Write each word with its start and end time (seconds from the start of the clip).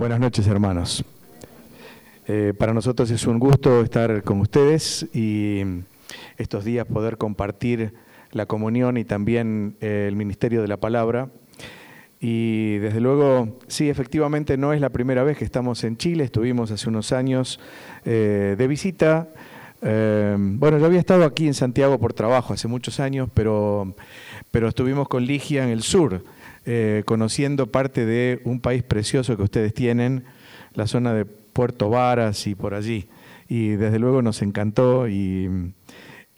Buenas 0.00 0.18
noches, 0.18 0.46
hermanos. 0.46 1.04
Eh, 2.26 2.54
para 2.56 2.72
nosotros 2.72 3.10
es 3.10 3.26
un 3.26 3.38
gusto 3.38 3.82
estar 3.82 4.22
con 4.22 4.40
ustedes 4.40 5.06
y 5.12 5.60
estos 6.38 6.64
días 6.64 6.86
poder 6.86 7.18
compartir 7.18 7.92
la 8.32 8.46
comunión 8.46 8.96
y 8.96 9.04
también 9.04 9.76
eh, 9.82 10.06
el 10.08 10.16
ministerio 10.16 10.62
de 10.62 10.68
la 10.68 10.78
palabra. 10.78 11.28
Y 12.18 12.78
desde 12.78 12.98
luego, 13.02 13.58
sí, 13.68 13.90
efectivamente 13.90 14.56
no 14.56 14.72
es 14.72 14.80
la 14.80 14.88
primera 14.88 15.22
vez 15.22 15.36
que 15.36 15.44
estamos 15.44 15.84
en 15.84 15.98
Chile, 15.98 16.24
estuvimos 16.24 16.70
hace 16.70 16.88
unos 16.88 17.12
años 17.12 17.60
eh, 18.06 18.54
de 18.56 18.66
visita. 18.66 19.28
bueno, 19.82 20.78
yo 20.78 20.86
había 20.86 20.98
estado 20.98 21.26
aquí 21.26 21.46
en 21.46 21.52
Santiago 21.52 21.98
por 21.98 22.14
trabajo 22.14 22.54
hace 22.54 22.68
muchos 22.68 23.00
años, 23.00 23.28
pero, 23.34 23.94
pero 24.50 24.68
estuvimos 24.68 25.08
con 25.08 25.26
Ligia 25.26 25.62
en 25.62 25.68
el 25.68 25.82
sur 25.82 26.22
eh, 26.66 27.02
conociendo 27.06 27.68
parte 27.68 28.04
de 28.06 28.40
un 28.44 28.60
país 28.60 28.82
precioso 28.82 29.36
que 29.36 29.42
ustedes 29.42 29.74
tienen, 29.74 30.24
la 30.74 30.86
zona 30.86 31.14
de 31.14 31.24
Puerto 31.24 31.90
Varas 31.90 32.46
y 32.46 32.54
por 32.54 32.74
allí. 32.74 33.08
Y 33.48 33.70
desde 33.70 33.98
luego 33.98 34.22
nos 34.22 34.42
encantó 34.42 35.08
y, 35.08 35.72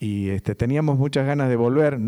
este, 0.00 0.54
teníamos 0.54 0.98
muchas 0.98 1.26
ganas 1.26 1.48
de 1.48 1.56
volver 1.56 1.98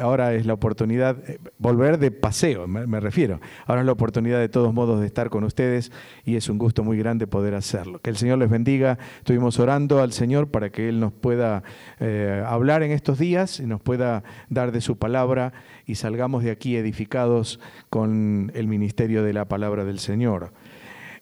ahora 0.00 0.34
es 0.34 0.46
la 0.46 0.54
oportunidad, 0.54 1.16
eh, 1.28 1.38
volver 1.58 1.98
de 1.98 2.10
paseo, 2.10 2.66
me, 2.66 3.00
refiero. 3.00 3.40
Ahora 3.66 3.82
es 3.82 3.86
la 3.86 3.92
oportunidad 3.92 4.38
de 4.38 4.48
todos 4.48 4.72
modos 4.74 5.00
de 5.00 5.06
estar 5.06 5.30
con 5.30 5.44
ustedes 5.44 5.92
y 6.24 6.36
es 6.36 6.48
un 6.48 6.58
gusto 6.58 6.82
muy 6.84 6.98
grande 6.98 7.26
poder 7.26 7.54
hacerlo. 7.54 8.00
Que 8.00 8.10
el 8.10 8.16
Señor 8.16 8.38
les 8.38 8.50
bendiga. 8.50 8.98
Estuvimos 9.18 9.58
orando 9.58 10.00
al 10.00 10.12
Señor 10.12 10.48
para 10.48 10.70
que 10.70 10.88
Él 10.88 11.00
nos 11.00 11.12
pueda 11.12 11.62
eh, 12.00 12.42
hablar 12.46 12.82
en 12.82 12.92
estos 12.92 13.18
días 13.18 13.60
y 13.60 13.66
nos 13.66 13.80
pueda 13.80 14.24
dar 14.48 14.72
de 14.72 14.80
su 14.80 14.96
palabra 14.96 15.52
y 15.86 15.94
salgamos 15.94 16.42
de 16.42 16.50
aquí 16.50 16.76
edificados 16.76 17.60
con 17.90 18.50
el 18.54 18.66
ministerio 18.66 19.22
de 19.22 19.32
la 19.32 19.46
palabra 19.46 19.84
del 19.84 19.98
Señor. 19.98 20.52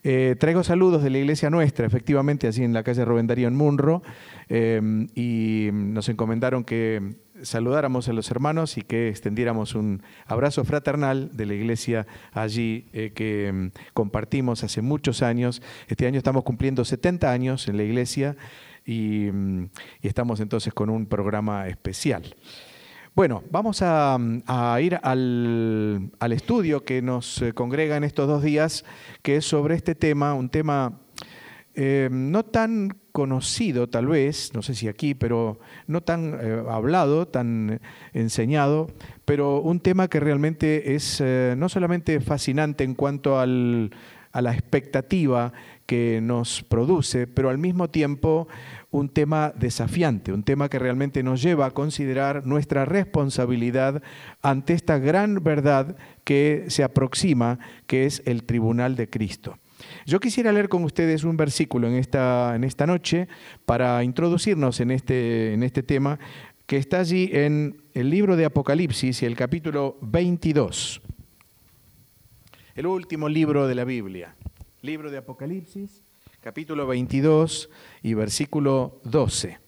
Eh, 0.03 0.37
traigo 0.39 0.63
saludos 0.65 1.03
de 1.03 1.11
la 1.11 1.19
iglesia 1.19 1.51
nuestra, 1.51 1.87
efectivamente, 1.87 2.47
así 2.47 2.63
en 2.63 2.73
la 2.73 2.83
calle 2.83 3.05
Robendario 3.05 3.49
en 3.49 3.57
Munro, 3.57 4.03
y 5.15 5.71
nos 5.73 6.09
encomendaron 6.11 6.65
que 6.65 7.15
saludáramos 7.43 8.09
a 8.09 8.13
los 8.13 8.31
hermanos 8.31 8.79
y 8.79 8.83
que 8.83 9.09
extendiéramos 9.09 9.75
un 9.75 10.03
abrazo 10.27 10.65
fraternal 10.65 11.37
de 11.37 11.47
la 11.47 11.55
iglesia 11.55 12.07
allí 12.33 12.87
eh, 12.93 13.13
que 13.15 13.53
mm, 13.53 13.67
compartimos 13.93 14.65
hace 14.65 14.83
muchos 14.83 15.23
años. 15.23 15.63
Este 15.89 16.07
año 16.07 16.19
estamos 16.19 16.45
cumpliendo 16.45 16.85
70 16.85 17.31
años 17.31 17.69
en 17.69 17.77
la 17.77 17.83
iglesia 17.83 18.37
y, 18.85 19.31
mm, 19.33 19.69
estamos 20.03 20.41
entonces 20.41 20.73
con 20.73 20.91
un 20.91 21.07
programa 21.07 21.69
especial. 21.69 22.35
Bueno, 23.17 23.45
vamos 23.49 23.79
a, 23.81 24.19
ir 24.81 24.99
al, 25.01 26.11
al, 26.19 26.33
estudio 26.33 26.85
que 26.85 27.01
nos 27.01 27.43
eh, 27.43 27.53
congrega 27.53 27.97
en 27.97 28.03
estos 28.03 28.27
dos 28.27 28.43
días, 28.43 28.85
que 29.23 29.37
es 29.37 29.45
sobre 29.45 29.77
este 29.77 29.95
tema, 29.95 30.35
un 30.35 30.49
tema 30.49 30.99
eh, 31.77 32.09
no 32.11 32.45
tan 32.45 32.99
conocido 33.13 33.89
tal 33.89 34.09
vez, 34.09 34.51
no 34.53 34.63
sé 34.63 34.75
si 34.75 34.89
aquí, 34.89 35.15
pero 35.15 35.61
no 35.87 36.01
tan 36.01 36.37
eh, 36.41 36.65
hablado, 36.69 37.29
tan 37.29 37.81
enseñado, 38.15 38.89
pero 39.25 39.61
un 39.61 39.79
tema 39.79 40.09
que 40.09 40.19
realmente 40.19 40.97
es 40.97 41.23
no 41.57 41.69
solamente 41.69 42.19
fascinante 42.19 42.83
en 42.83 42.97
cuanto 42.97 43.39
a 43.39 43.47
la 43.47 44.53
expectativa 44.53 45.53
que 45.87 46.21
nos 46.23 46.63
produce, 46.63 47.27
pero 47.27 47.51
al 47.51 47.59
mismo 47.59 47.89
tiempo 47.89 48.49
un 48.91 49.09
tema 49.09 49.53
desafiante, 49.57 50.33
un 50.33 50.45
tema 50.45 50.69
que 50.69 50.79
realmente 50.79 51.23
nos 51.23 51.43
lleva 51.43 51.67
a 51.67 51.71
considerar 51.73 52.47
nuestra 52.47 52.85
responsabilidad 52.85 54.03
ante 54.41 54.73
esta 54.73 54.99
gran 54.99 55.43
verdad 55.43 55.97
que 56.25 56.65
se 56.69 56.85
aproxima, 56.85 57.59
que 57.87 58.07
es 58.07 58.23
el 58.25 58.45
tribunal 58.45 58.97
de 58.97 59.11
Cristo. 59.11 59.59
Yo 60.07 60.21
quisiera 60.21 60.53
leer 60.53 60.69
con 60.69 60.85
ustedes 60.85 61.25
un 61.25 61.37
versículo 61.37 61.89
en 61.89 61.95
esta, 61.95 62.55
en 62.55 62.65
esta 62.65 62.87
noche 62.87 63.29
para 63.67 64.03
introducirnos 64.05 64.81
en 64.81 64.91
este, 64.91 65.53
en 65.53 65.63
este 65.63 65.83
tema 65.83 66.19
que 66.67 66.77
está 66.77 67.01
allí 67.01 67.31
en 67.33 67.83
el 67.93 68.11
libro 68.11 68.37
de 68.37 68.47
Apocalipsis 68.47 69.23
y 69.23 69.27
el 69.27 69.37
capítulo 69.37 69.99
22. 70.01 71.03
El 72.75 72.87
último 72.87 73.29
libro 73.29 73.67
de 73.67 73.75
la 73.75 73.85
Biblia. 73.85 74.35
Libro 74.85 75.11
de 75.11 75.17
Apocalipsis, 75.17 76.03
capítulo 76.43 76.87
22 76.87 77.71
y 78.03 78.13
versículo 78.13 79.01
12. 79.05 79.59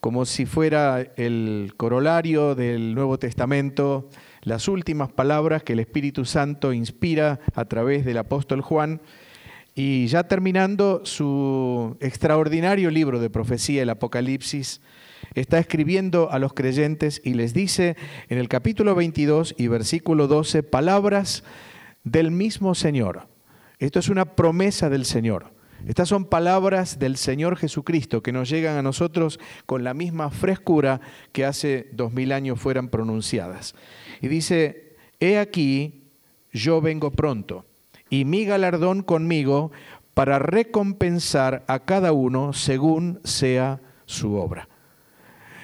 Como 0.00 0.26
si 0.26 0.44
fuera 0.44 1.00
el 1.14 1.74
corolario 1.76 2.56
del 2.56 2.96
Nuevo 2.96 3.20
Testamento, 3.20 4.10
las 4.42 4.66
últimas 4.66 5.12
palabras 5.12 5.62
que 5.62 5.74
el 5.74 5.78
Espíritu 5.78 6.24
Santo 6.24 6.72
inspira 6.72 7.38
a 7.54 7.66
través 7.66 8.04
del 8.04 8.18
apóstol 8.18 8.62
Juan 8.62 9.00
y 9.76 10.08
ya 10.08 10.24
terminando 10.24 11.02
su 11.06 11.96
extraordinario 12.00 12.90
libro 12.90 13.20
de 13.20 13.30
profecía, 13.30 13.84
el 13.84 13.90
Apocalipsis, 13.90 14.80
está 15.34 15.60
escribiendo 15.60 16.32
a 16.32 16.40
los 16.40 16.52
creyentes 16.52 17.20
y 17.24 17.34
les 17.34 17.54
dice 17.54 17.96
en 18.28 18.38
el 18.38 18.48
capítulo 18.48 18.96
22 18.96 19.54
y 19.56 19.68
versículo 19.68 20.26
12 20.26 20.64
palabras 20.64 21.44
del 22.04 22.30
mismo 22.30 22.74
Señor. 22.74 23.28
Esto 23.78 23.98
es 23.98 24.08
una 24.08 24.36
promesa 24.36 24.88
del 24.88 25.04
Señor. 25.04 25.52
Estas 25.86 26.08
son 26.08 26.24
palabras 26.24 26.98
del 26.98 27.16
Señor 27.16 27.56
Jesucristo 27.56 28.22
que 28.22 28.32
nos 28.32 28.48
llegan 28.48 28.76
a 28.76 28.82
nosotros 28.82 29.38
con 29.64 29.84
la 29.84 29.94
misma 29.94 30.30
frescura 30.30 31.00
que 31.32 31.44
hace 31.44 31.88
dos 31.92 32.12
mil 32.12 32.32
años 32.32 32.60
fueran 32.60 32.88
pronunciadas. 32.88 33.74
Y 34.20 34.28
dice, 34.28 34.96
he 35.20 35.38
aquí, 35.38 36.10
yo 36.52 36.80
vengo 36.80 37.12
pronto, 37.12 37.64
y 38.10 38.24
mi 38.24 38.44
galardón 38.44 39.02
conmigo 39.02 39.70
para 40.14 40.40
recompensar 40.40 41.64
a 41.68 41.84
cada 41.84 42.12
uno 42.12 42.52
según 42.52 43.20
sea 43.22 43.80
su 44.04 44.34
obra. 44.34 44.68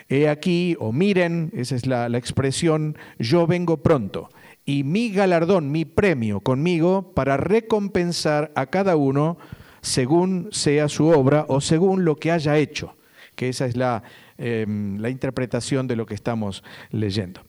He 0.08 0.28
aquí, 0.28 0.76
o 0.78 0.92
miren, 0.92 1.50
esa 1.54 1.74
es 1.74 1.86
la, 1.86 2.08
la 2.08 2.18
expresión, 2.18 2.96
yo 3.18 3.48
vengo 3.48 3.78
pronto, 3.78 4.28
y 4.66 4.84
mi 4.84 5.10
galardón, 5.10 5.70
mi 5.70 5.84
premio 5.84 6.40
conmigo 6.40 7.12
para 7.14 7.36
recompensar 7.36 8.52
a 8.54 8.66
cada 8.66 8.96
uno 8.96 9.36
según 9.82 10.48
sea 10.52 10.88
su 10.88 11.08
obra 11.08 11.44
o 11.48 11.60
según 11.60 12.04
lo 12.04 12.16
que 12.16 12.32
haya 12.32 12.56
hecho, 12.56 12.96
que 13.34 13.50
esa 13.50 13.66
es 13.66 13.76
la, 13.76 14.02
em, 14.38 14.98
la 14.98 15.10
interpretación 15.10 15.86
de 15.86 15.96
lo 15.96 16.06
que 16.06 16.14
estamos 16.14 16.64
leyendo. 16.90 17.42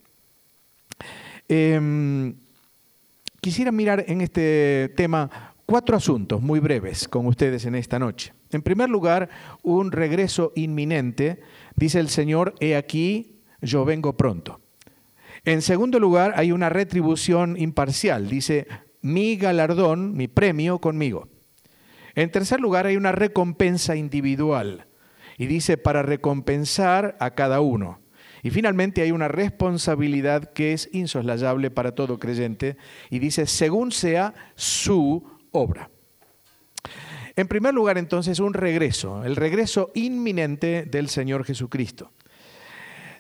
Em, 1.48 2.36
quisiera 3.40 3.72
mirar 3.72 4.04
en 4.08 4.22
este 4.22 4.92
tema 4.98 5.54
cuatro 5.66 5.96
asuntos 5.96 6.42
muy 6.42 6.60
breves 6.60 7.08
con 7.08 7.26
ustedes 7.28 7.66
en 7.66 7.76
esta 7.76 8.00
noche. 8.00 8.34
En 8.52 8.62
primer 8.62 8.90
lugar, 8.90 9.30
un 9.64 9.92
regreso 9.92 10.52
inminente. 10.56 11.42
Dice 11.76 12.00
el 12.00 12.10
Señor, 12.10 12.56
he 12.60 12.76
aquí, 12.76 13.38
yo 13.62 13.86
vengo 13.86 14.18
pronto. 14.18 14.60
En 15.46 15.62
segundo 15.62 16.00
lugar, 16.00 16.34
hay 16.36 16.52
una 16.52 16.70
retribución 16.70 17.56
imparcial. 17.58 18.28
Dice, 18.28 18.68
mi 19.02 19.36
galardón, 19.36 20.18
mi 20.18 20.28
premio 20.28 20.80
conmigo. 20.80 21.30
En 22.16 22.32
tercer 22.32 22.60
lugar, 22.60 22.88
hay 22.88 22.98
una 22.98 23.12
recompensa 23.12 23.96
individual. 23.96 24.88
Y 25.38 25.46
dice, 25.46 25.78
para 25.78 26.02
recompensar 26.02 27.16
a 27.20 27.32
cada 27.32 27.62
uno. 27.62 28.00
Y 28.42 28.50
finalmente 28.50 29.02
hay 29.02 29.12
una 29.12 29.28
responsabilidad 29.28 30.54
que 30.54 30.74
es 30.74 30.90
insoslayable 30.94 31.72
para 31.72 31.94
todo 31.94 32.20
creyente 32.20 32.78
y 33.10 33.20
dice, 33.20 33.48
según 33.48 33.92
sea 33.92 34.34
su 34.56 35.24
obra. 35.52 35.90
En 37.36 37.48
primer 37.48 37.74
lugar, 37.74 37.98
entonces, 37.98 38.40
un 38.40 38.54
regreso, 38.54 39.24
el 39.26 39.36
regreso 39.36 39.92
inminente 39.94 40.86
del 40.86 41.10
Señor 41.10 41.44
Jesucristo. 41.44 42.12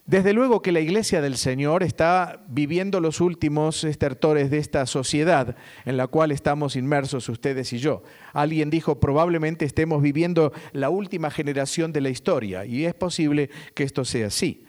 Desde 0.05 0.33
luego 0.33 0.61
que 0.61 0.71
la 0.71 0.81
iglesia 0.81 1.19
del 1.19 1.35
Señor 1.35 1.81
está 1.81 2.43
viviendo 2.47 2.99
los 2.99 3.21
últimos 3.21 3.83
estertores 3.83 4.51
de 4.51 4.59
esta 4.59 4.85
sociedad 4.85 5.55
en 5.83 5.97
la 5.97 6.05
cual 6.05 6.31
estamos 6.31 6.75
inmersos 6.75 7.27
ustedes 7.27 7.73
y 7.73 7.79
yo. 7.79 8.03
Alguien 8.31 8.69
dijo, 8.69 8.99
probablemente 8.99 9.65
estemos 9.65 10.03
viviendo 10.03 10.53
la 10.73 10.91
última 10.91 11.31
generación 11.31 11.91
de 11.91 12.01
la 12.01 12.09
historia, 12.09 12.65
y 12.65 12.85
es 12.85 12.93
posible 12.93 13.49
que 13.73 13.81
esto 13.81 14.05
sea 14.05 14.27
así. 14.27 14.64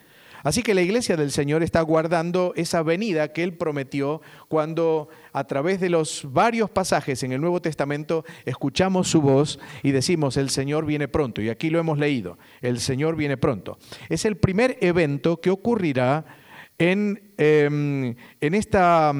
Así 0.47 0.63
que 0.63 0.75
la 0.75 0.83
iglesia 0.83 1.17
del 1.17 1.33
Señor 1.33 1.65
está 1.65 1.81
guardando 1.81 2.53
esa 2.55 2.85
venida 2.85 3.33
que 3.33 3.43
Él 3.43 3.55
prometió 3.55 4.23
cuando 4.47 5.09
a 5.33 5.43
través 5.43 5.81
de 5.81 5.91
los 5.91 6.25
varios 6.31 6.71
pasajes 6.71 7.25
en 7.25 7.33
el 7.33 7.41
Nuevo 7.41 7.61
Testamento 7.61 8.25
escuchamos 8.45 9.09
su 9.09 9.21
voz 9.21 9.59
y 9.83 9.91
decimos, 9.91 10.37
el 10.37 10.51
Señor 10.51 10.87
viene 10.87 11.09
pronto. 11.09 11.43
Y 11.43 11.49
aquí 11.49 11.69
lo 11.69 11.81
hemos 11.81 11.99
leído, 11.99 12.39
el 12.61 12.79
Señor 12.79 13.17
viene 13.17 13.37
pronto. 13.37 13.77
Es 14.09 14.25
el 14.25 14.37
primer 14.37 14.79
evento 14.81 15.41
que 15.41 15.51
ocurrirá 15.51 16.25
en, 16.79 17.33
em, 17.39 18.15
en 18.41 18.55
esta, 18.55 19.13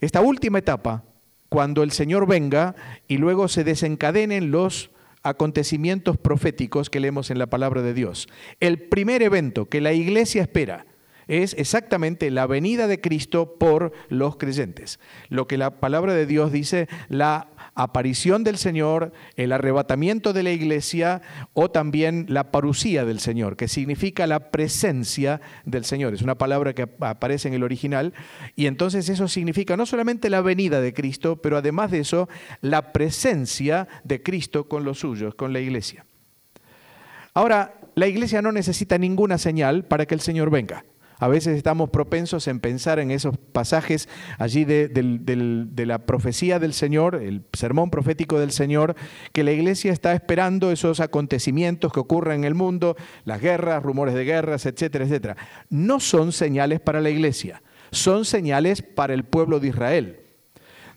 esta 0.00 0.20
última 0.20 0.58
etapa, 0.58 1.04
cuando 1.48 1.84
el 1.84 1.92
Señor 1.92 2.26
venga 2.26 2.74
y 3.06 3.18
luego 3.18 3.46
se 3.46 3.62
desencadenen 3.62 4.50
los 4.50 4.90
acontecimientos 5.28 6.16
proféticos 6.16 6.90
que 6.90 7.00
leemos 7.00 7.30
en 7.30 7.38
la 7.38 7.46
palabra 7.46 7.82
de 7.82 7.94
Dios. 7.94 8.28
El 8.60 8.78
primer 8.78 9.22
evento 9.22 9.66
que 9.66 9.80
la 9.80 9.92
iglesia 9.92 10.42
espera 10.42 10.86
es 11.28 11.54
exactamente 11.54 12.30
la 12.30 12.46
venida 12.46 12.86
de 12.86 13.00
Cristo 13.00 13.56
por 13.58 13.92
los 14.08 14.36
creyentes. 14.36 15.00
Lo 15.28 15.48
que 15.48 15.58
la 15.58 15.80
palabra 15.80 16.14
de 16.14 16.26
Dios 16.26 16.52
dice, 16.52 16.88
la 17.08 17.48
aparición 17.76 18.42
del 18.42 18.56
Señor, 18.56 19.12
el 19.36 19.52
arrebatamiento 19.52 20.32
de 20.32 20.42
la 20.42 20.50
iglesia 20.50 21.22
o 21.52 21.70
también 21.70 22.26
la 22.28 22.50
parucía 22.50 23.04
del 23.04 23.20
Señor, 23.20 23.56
que 23.56 23.68
significa 23.68 24.26
la 24.26 24.50
presencia 24.50 25.40
del 25.64 25.84
Señor. 25.84 26.14
Es 26.14 26.22
una 26.22 26.36
palabra 26.36 26.72
que 26.72 26.88
aparece 27.00 27.48
en 27.48 27.54
el 27.54 27.62
original 27.62 28.14
y 28.56 28.66
entonces 28.66 29.08
eso 29.10 29.28
significa 29.28 29.76
no 29.76 29.86
solamente 29.86 30.30
la 30.30 30.40
venida 30.40 30.80
de 30.80 30.94
Cristo, 30.94 31.36
pero 31.36 31.58
además 31.58 31.90
de 31.90 32.00
eso, 32.00 32.28
la 32.62 32.92
presencia 32.92 33.86
de 34.04 34.22
Cristo 34.22 34.68
con 34.68 34.84
los 34.84 34.98
suyos, 34.98 35.34
con 35.34 35.52
la 35.52 35.60
iglesia. 35.60 36.06
Ahora, 37.34 37.74
la 37.94 38.06
iglesia 38.06 38.40
no 38.40 38.52
necesita 38.52 38.96
ninguna 38.96 39.36
señal 39.36 39.84
para 39.84 40.06
que 40.06 40.14
el 40.14 40.20
Señor 40.20 40.50
venga. 40.50 40.84
A 41.18 41.28
veces 41.28 41.56
estamos 41.56 41.90
propensos 41.90 42.46
en 42.46 42.60
pensar 42.60 42.98
en 42.98 43.10
esos 43.10 43.38
pasajes 43.38 44.08
allí 44.38 44.64
de, 44.64 44.90
la 45.86 45.98
profecía 46.00 46.58
del 46.58 46.74
Señor, 46.74 47.14
el 47.14 47.42
sermón 47.54 47.90
profético 47.90 48.38
del 48.38 48.52
Señor, 48.52 48.96
que 49.32 49.42
la 49.42 49.52
iglesia 49.52 49.92
está 49.92 50.12
esperando 50.12 50.70
esos 50.70 51.00
acontecimientos 51.00 51.92
que 51.92 52.00
ocurren 52.00 52.40
en 52.40 52.44
el 52.44 52.54
mundo, 52.54 52.96
las 53.24 53.40
guerras, 53.40 53.82
rumores 53.82 54.14
de 54.14 54.24
guerras, 54.24 54.66
etcétera, 54.66 55.04
etcétera. 55.04 55.36
No 55.70 56.00
son 56.00 56.32
señales 56.32 56.80
para 56.80 57.00
la 57.00 57.08
iglesia, 57.08 57.62
son 57.90 58.26
señales 58.26 58.82
para 58.82 59.14
el 59.14 59.24
pueblo 59.24 59.58
de 59.58 59.68
Israel. 59.68 60.25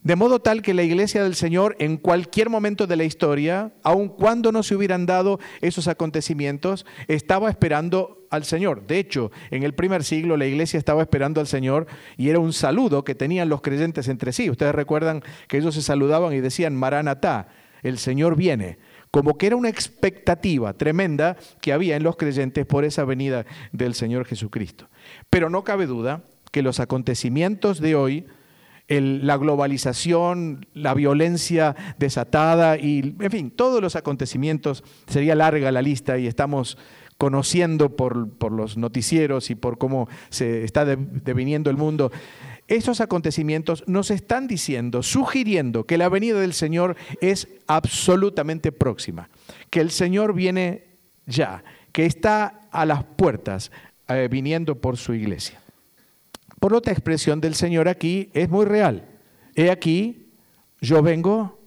De 0.10 0.16
modo 0.16 0.40
tal 0.40 0.64
que 0.64 0.74
la 0.74 0.82
iglesia 0.82 1.22
del 1.22 1.36
Señor 1.36 1.76
en 1.78 1.96
cualquier 1.98 2.50
momento 2.50 2.88
de 2.88 2.96
la 2.96 3.04
historia, 3.04 3.74
aun 3.84 4.08
cuando 4.10 4.52
no 4.52 4.64
se 4.64 4.74
hubieran 4.74 5.06
dado 5.06 5.40
esos 5.62 5.88
acontecimientos, 5.88 6.88
estaba 7.08 7.48
esperando 7.48 8.26
al 8.32 8.44
Señor. 8.44 8.88
De 8.88 8.98
hecho, 8.98 9.32
en 9.52 9.62
el 9.62 9.76
primer 9.76 10.04
siglo 10.04 10.36
la 10.36 10.48
iglesia 10.48 10.80
estaba 10.80 11.04
esperando 11.04 11.40
al 11.40 11.46
Señor 11.46 11.86
y 12.18 12.30
era 12.30 12.40
un 12.40 12.54
saludo 12.54 13.04
que 13.04 13.14
tenían 13.14 13.50
los 13.50 13.62
creyentes 13.62 14.08
entre 14.08 14.34
sí. 14.34 14.50
Ustedes 14.50 14.74
recuerdan 14.74 15.22
que 15.48 15.60
ellos 15.60 15.76
se 15.76 15.84
saludaban 15.84 16.34
y 16.34 16.40
decían, 16.40 16.76
Maranatá, 16.76 17.50
el 17.84 18.00
Señor 18.00 18.36
viene 18.36 18.80
como 19.12 19.38
que 19.38 19.46
era 19.46 19.58
una 19.58 19.70
expectativa 19.70 20.74
tremenda 20.74 21.38
que 21.62 21.72
había 21.72 21.96
en 21.96 22.02
los 22.02 22.16
creyentes 22.16 22.66
por 22.66 22.84
esa 22.84 23.06
venida 23.06 23.46
del 23.74 23.94
Señor 23.94 24.26
Jesucristo. 24.26 24.90
Pero 25.30 25.52
no 25.52 25.64
cabe 25.64 25.86
duda 25.86 26.24
que 26.52 26.64
los 26.64 26.80
acontecimientos 26.80 27.80
de 27.80 27.94
hoy 27.94 28.26
la 28.89 29.38
globalización, 29.38 30.65
la 30.74 30.94
violencia 30.94 31.75
desatada 31.97 32.77
y, 32.77 33.15
en 33.19 33.31
fin, 33.31 33.51
todos 33.51 33.81
los 33.81 33.95
acontecimientos, 33.95 34.83
sería 35.07 35.36
larga 35.36 35.71
la 35.71 35.81
lista 35.81 36.18
y 36.18 36.27
estamos 36.27 36.77
conociendo 37.19 37.95
por, 37.95 38.30
por 38.30 38.51
los 38.51 38.77
noticieros 38.77 39.50
y 39.50 39.56
por 39.56 39.77
cómo 39.77 40.07
se 40.30 40.63
está 40.63 40.86
deviniendo 40.86 41.69
el 41.69 41.77
mundo, 41.77 42.12
esos 42.69 43.01
acontecimientos 43.01 43.83
nos 43.88 44.12
están 44.12 44.47
diciendo, 44.47 45.03
sugiriendo 45.03 45.86
que 45.86 45.97
la 45.97 46.07
venida 46.07 46.39
del 46.39 46.53
Señor 46.53 46.95
es 47.19 47.47
absolutamente 47.68 48.71
próxima, 48.71 49.30
que 49.69 49.81
el 49.81 49.91
Señor 49.91 50.33
viene 50.33 50.86
ya, 51.25 51.63
que 51.91 52.06
está 52.06 52.69
a 52.71 52.86
las 52.86 53.03
puertas 53.03 53.71
eh, 54.07 54.27
viniendo 54.31 54.80
por 54.80 54.97
su 54.97 55.13
iglesia. 55.13 55.59
Por 56.60 56.74
otra 56.74 56.94
expresión 56.94 57.42
del 57.42 57.56
Señor 57.56 57.88
aquí 57.88 58.30
es 58.34 58.50
muy 58.50 58.66
real. 58.66 59.08
He 59.56 59.72
aquí, 59.72 60.30
yo 60.82 61.02
vengo 61.02 61.60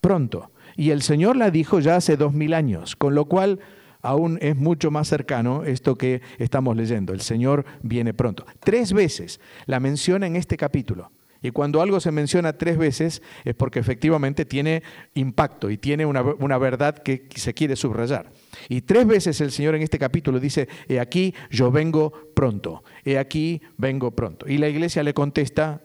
pronto. 0.00 0.50
Y 0.76 0.90
el 0.90 1.02
Señor 1.02 1.36
la 1.36 1.50
dijo 1.50 1.80
ya 1.80 1.96
hace 1.96 2.16
dos 2.16 2.32
mil 2.32 2.54
años, 2.54 2.96
con 2.96 3.14
lo 3.14 3.26
cual 3.26 3.60
aún 4.00 4.38
es 4.42 4.56
mucho 4.56 4.90
más 4.90 5.08
cercano 5.08 5.64
esto 5.64 5.96
que 5.96 6.22
estamos 6.38 6.76
leyendo. 6.76 7.12
El 7.12 7.20
Señor 7.20 7.64
viene 7.82 8.14
pronto. 8.14 8.44
Tres 8.60 8.92
veces 8.92 9.40
la 9.66 9.80
menciona 9.80 10.26
en 10.26 10.36
este 10.36 10.56
capítulo. 10.56 11.10
Y 11.42 11.50
cuando 11.50 11.82
algo 11.82 11.98
se 11.98 12.12
menciona 12.12 12.52
tres 12.52 12.78
veces 12.78 13.20
es 13.44 13.54
porque 13.54 13.80
efectivamente 13.80 14.44
tiene 14.44 14.82
impacto 15.14 15.70
y 15.70 15.76
tiene 15.76 16.06
una, 16.06 16.22
una, 16.22 16.56
verdad 16.56 16.98
que 16.98 17.26
se 17.34 17.52
quiere 17.52 17.74
subrayar. 17.74 18.30
Y 18.68 18.82
tres 18.82 19.06
veces 19.06 19.40
el 19.40 19.50
Señor 19.50 19.74
en 19.74 19.82
este 19.82 19.98
capítulo 19.98 20.38
dice, 20.38 20.68
he 20.88 21.00
aquí 21.00 21.34
yo 21.50 21.72
vengo 21.72 22.12
pronto, 22.34 22.84
he 23.04 23.18
aquí 23.18 23.60
vengo 23.76 24.12
pronto. 24.12 24.48
Y 24.48 24.58
la 24.58 24.68
iglesia 24.68 25.02
le 25.02 25.14
contesta, 25.14 25.80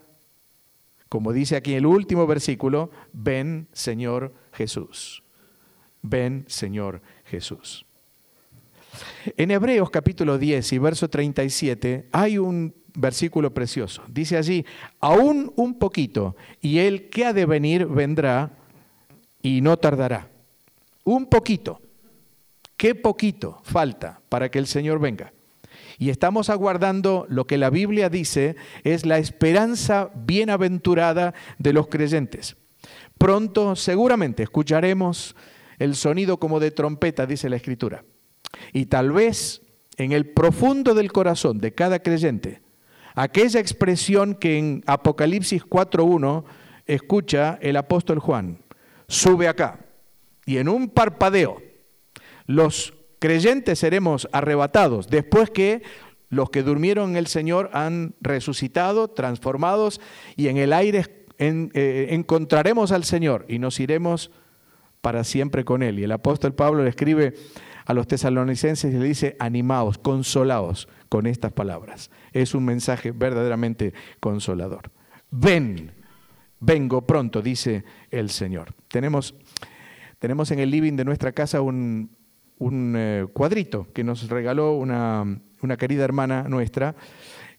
como 1.09 1.33
dice 1.33 1.55
aquí 1.55 1.71
en 1.71 1.79
el 1.79 1.85
último 1.87 2.27
versículo, 2.27 2.91
ven 3.11 3.67
Señor 3.73 4.35
Jesús, 4.53 5.23
ven 6.03 6.45
Señor 6.47 7.01
Jesús. 7.25 7.86
En 9.35 9.51
Hebreos 9.51 9.89
capítulo 9.89 10.37
10 10.37 10.73
y 10.73 10.77
verso 10.77 11.09
37 11.09 12.09
hay 12.11 12.37
un 12.37 12.73
versículo 12.95 13.53
precioso. 13.53 14.03
Dice 14.07 14.37
allí, 14.37 14.65
aún 14.99 15.53
un 15.55 15.77
poquito, 15.77 16.35
y 16.61 16.79
el 16.79 17.09
que 17.09 17.25
ha 17.25 17.33
de 17.33 17.45
venir 17.45 17.85
vendrá 17.85 18.51
y 19.41 19.61
no 19.61 19.77
tardará. 19.77 20.29
Un 21.03 21.27
poquito. 21.27 21.79
¿Qué 22.75 22.95
poquito 22.95 23.59
falta 23.63 24.21
para 24.29 24.49
que 24.49 24.59
el 24.59 24.67
Señor 24.67 24.99
venga? 24.99 25.33
Y 25.99 26.09
estamos 26.09 26.49
aguardando 26.49 27.25
lo 27.29 27.47
que 27.47 27.57
la 27.57 27.69
Biblia 27.69 28.09
dice 28.09 28.55
es 28.83 29.05
la 29.05 29.17
esperanza 29.17 30.11
bienaventurada 30.13 31.33
de 31.57 31.73
los 31.73 31.87
creyentes. 31.87 32.55
Pronto 33.17 33.75
seguramente 33.75 34.43
escucharemos 34.43 35.35
el 35.79 35.95
sonido 35.95 36.37
como 36.39 36.59
de 36.59 36.71
trompeta, 36.71 37.25
dice 37.25 37.49
la 37.49 37.55
Escritura. 37.55 38.03
Y 38.73 38.85
tal 38.87 39.11
vez 39.11 39.61
en 39.97 40.11
el 40.11 40.27
profundo 40.27 40.93
del 40.93 41.11
corazón 41.11 41.59
de 41.59 41.73
cada 41.73 41.99
creyente 41.99 42.61
aquella 43.15 43.59
expresión 43.59 44.35
que 44.35 44.59
en 44.59 44.83
Apocalipsis 44.85 45.65
4.1 45.65 46.43
escucha 46.85 47.57
el 47.61 47.75
apóstol 47.75 48.19
Juan, 48.19 48.59
sube 49.07 49.47
acá, 49.47 49.79
y 50.45 50.57
en 50.57 50.69
un 50.69 50.89
parpadeo 50.89 51.61
los 52.45 52.93
creyentes 53.19 53.79
seremos 53.79 54.29
arrebatados 54.31 55.07
después 55.07 55.49
que 55.49 55.81
los 56.29 56.49
que 56.51 56.61
durmieron 56.61 57.11
en 57.11 57.17
el 57.17 57.27
Señor 57.27 57.71
han 57.73 58.13
resucitado, 58.21 59.07
transformados, 59.07 59.99
y 60.35 60.49
en 60.49 60.57
el 60.57 60.71
aire 60.73 61.25
eh, 61.39 62.07
encontraremos 62.11 62.91
al 62.91 63.03
Señor 63.03 63.45
y 63.47 63.59
nos 63.59 63.79
iremos 63.79 64.31
para 65.01 65.23
siempre 65.23 65.63
con 65.63 65.83
Él. 65.83 65.99
Y 65.99 66.03
el 66.03 66.11
apóstol 66.11 66.53
Pablo 66.53 66.83
le 66.83 66.89
escribe 66.89 67.33
a 67.87 67.93
los 67.93 68.05
tesalonicenses 68.05 68.93
y 68.93 68.97
le 68.97 69.05
dice, 69.05 69.37
animaos, 69.39 69.97
consolaos 69.97 70.89
con 71.07 71.25
estas 71.25 71.53
palabras. 71.53 72.11
Es 72.33 72.53
un 72.53 72.65
mensaje 72.65 73.11
verdaderamente 73.11 73.93
consolador. 74.19 74.91
Ven, 75.31 75.91
vengo 76.59 77.07
pronto, 77.07 77.41
dice 77.41 77.85
el 78.11 78.29
Señor. 78.29 78.73
Tenemos, 78.89 79.35
tenemos 80.19 80.51
en 80.51 80.59
el 80.59 80.69
living 80.69 80.97
de 80.97 81.05
nuestra 81.05 81.31
casa 81.31 81.61
un, 81.61 82.11
un 82.57 82.93
eh, 82.97 83.25
cuadrito 83.31 83.87
que 83.93 84.03
nos 84.03 84.27
regaló 84.27 84.73
una, 84.73 85.39
una 85.61 85.77
querida 85.77 86.03
hermana 86.03 86.43
nuestra 86.49 86.93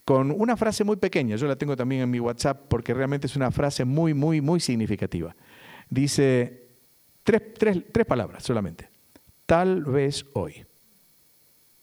con 0.05 0.29
una 0.29 0.55
frase 0.55 0.83
muy 0.83 0.97
pequeña. 0.97 1.37
Yo 1.37 1.47
la 1.47 1.55
tengo 1.55 1.75
también 1.75 2.03
en 2.03 2.11
mi 2.11 2.19
WhatsApp 2.19 2.67
porque 2.69 2.93
realmente 2.93 3.25
es 3.25 3.35
una 3.35 3.49
frase 3.49 3.83
muy, 3.83 4.13
muy, 4.13 4.41
muy 4.41 4.59
significativa. 4.59 5.35
Dice 5.89 6.67
tres, 7.23 7.41
tres, 7.57 7.83
tres 7.91 8.05
palabras 8.05 8.43
solamente. 8.43 8.88
Tal 9.49 9.83
vez 9.83 10.27
hoy. 10.33 10.63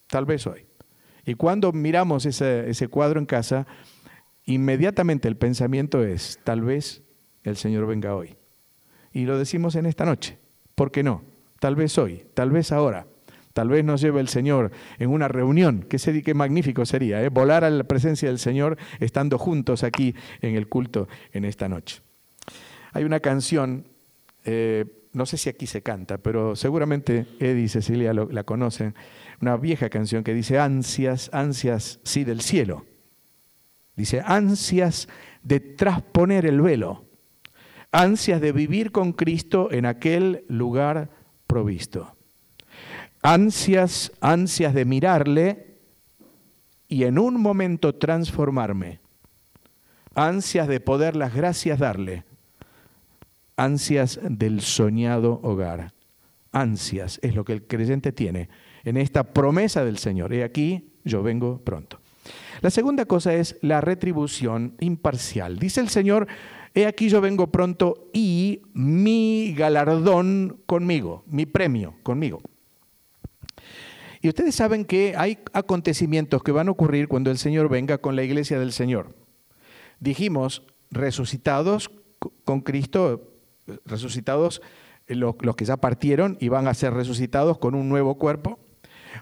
Tal 0.06 0.24
vez 0.24 0.46
hoy. 0.46 0.66
Y 1.24 1.34
cuando 1.34 1.72
miramos 1.72 2.24
ese, 2.24 2.70
ese 2.70 2.86
cuadro 2.86 3.18
en 3.18 3.26
casa, 3.26 3.66
inmediatamente 4.44 5.26
el 5.26 5.36
pensamiento 5.36 6.04
es, 6.04 6.38
tal 6.44 6.60
vez 6.60 7.02
el 7.42 7.56
Señor 7.56 7.88
venga 7.88 8.14
hoy. 8.14 8.36
Y 9.12 9.24
lo 9.24 9.36
decimos 9.36 9.74
en 9.74 9.86
esta 9.86 10.04
noche. 10.04 10.38
¿Por 10.76 10.92
qué 10.92 11.02
no? 11.02 11.24
Tal 11.58 11.74
vez 11.74 11.98
hoy, 11.98 12.24
tal 12.34 12.52
vez 12.52 12.70
ahora. 12.70 13.08
Tal 13.52 13.68
vez 13.68 13.84
nos 13.84 14.00
lleve 14.00 14.20
el 14.20 14.28
Señor 14.28 14.70
en 15.00 15.10
una 15.10 15.26
reunión. 15.26 15.86
Qué, 15.88 15.98
qué 16.22 16.34
magnífico 16.34 16.86
sería, 16.86 17.20
¿eh? 17.24 17.30
volar 17.30 17.64
a 17.64 17.70
la 17.70 17.82
presencia 17.82 18.28
del 18.28 18.38
Señor 18.38 18.78
estando 19.00 19.38
juntos 19.38 19.82
aquí 19.82 20.14
en 20.40 20.54
el 20.54 20.68
culto 20.68 21.08
en 21.32 21.44
esta 21.44 21.68
noche. 21.68 22.00
Hay 22.92 23.02
una 23.02 23.18
canción, 23.18 23.88
eh, 24.44 24.84
no 25.16 25.24
sé 25.24 25.38
si 25.38 25.48
aquí 25.48 25.66
se 25.66 25.80
canta, 25.80 26.18
pero 26.18 26.54
seguramente 26.56 27.26
Eddie 27.40 27.64
y 27.64 27.68
Cecilia 27.70 28.12
la 28.12 28.44
conocen 28.44 28.94
una 29.40 29.56
vieja 29.56 29.88
canción 29.88 30.22
que 30.22 30.34
dice, 30.34 30.58
ansias, 30.58 31.30
ansias, 31.32 32.00
sí, 32.04 32.22
del 32.22 32.42
cielo. 32.42 32.84
Dice, 33.96 34.20
ansias 34.22 35.08
de 35.42 35.60
trasponer 35.60 36.44
el 36.44 36.60
velo, 36.60 37.06
ansias 37.92 38.42
de 38.42 38.52
vivir 38.52 38.92
con 38.92 39.14
Cristo 39.14 39.72
en 39.72 39.86
aquel 39.86 40.44
lugar 40.48 41.08
provisto. 41.46 42.14
Ansias, 43.22 44.12
ansias 44.20 44.74
de 44.74 44.84
mirarle 44.84 45.78
y 46.88 47.04
en 47.04 47.18
un 47.18 47.40
momento 47.40 47.94
transformarme. 47.94 49.00
Ansias 50.14 50.68
de 50.68 50.80
poder 50.80 51.16
las 51.16 51.34
gracias 51.34 51.78
darle. 51.78 52.24
Ansias 53.56 54.20
del 54.22 54.60
soñado 54.60 55.40
hogar. 55.42 55.92
Ansias 56.52 57.18
es 57.22 57.34
lo 57.34 57.44
que 57.44 57.52
el 57.52 57.66
creyente 57.66 58.12
tiene 58.12 58.48
en 58.84 58.96
esta 58.96 59.24
promesa 59.24 59.84
del 59.84 59.98
Señor. 59.98 60.32
Y 60.34 60.42
aquí 60.42 60.90
yo 61.04 61.22
vengo 61.22 61.58
pronto. 61.58 61.98
La 62.60 62.70
segunda 62.70 63.04
cosa 63.04 63.34
es 63.34 63.56
la 63.62 63.80
retribución 63.80 64.74
imparcial. 64.80 65.58
Dice 65.58 65.80
el 65.80 65.88
Señor, 65.88 66.26
he 66.74 66.86
aquí 66.86 67.08
yo 67.08 67.20
vengo 67.20 67.48
pronto 67.48 68.08
y 68.12 68.62
mi 68.74 69.54
galardón 69.56 70.60
conmigo, 70.66 71.24
mi 71.26 71.46
premio 71.46 71.94
conmigo. 72.02 72.40
Y 74.22 74.28
ustedes 74.28 74.54
saben 74.54 74.84
que 74.84 75.14
hay 75.16 75.38
acontecimientos 75.52 76.42
que 76.42 76.52
van 76.52 76.68
a 76.68 76.72
ocurrir 76.72 77.08
cuando 77.08 77.30
el 77.30 77.38
Señor 77.38 77.68
venga 77.68 77.98
con 77.98 78.16
la 78.16 78.22
iglesia 78.22 78.58
del 78.58 78.72
Señor. 78.72 79.14
Dijimos, 80.00 80.62
resucitados 80.90 81.90
con 82.44 82.60
Cristo, 82.60 83.35
resucitados 83.84 84.62
los, 85.08 85.36
que 85.56 85.64
ya 85.64 85.76
partieron 85.76 86.36
y 86.40 86.48
van 86.48 86.68
a 86.68 86.74
ser 86.74 86.94
resucitados 86.94 87.58
con 87.58 87.74
un 87.74 87.88
nuevo 87.88 88.16
cuerpo. 88.16 88.58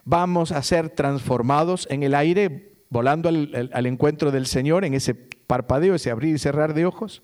Vamos 0.05 0.53
a 0.53 0.63
ser 0.63 0.91
transformados 0.91 1.87
en 1.91 2.03
el 2.03 2.15
aire, 2.15 2.73
volando 2.91 3.29
al 3.29 3.87
encuentro 3.87 4.31
del 4.31 4.47
Señor 4.47 4.85
en 4.85 4.95
ese 4.95 5.15
parpadeo, 5.15 5.95
ese 5.95 6.11
abrir 6.11 6.35
y 6.35 6.39
cerrar 6.39 6.75
de 6.75 6.87
ojos. 6.87 7.23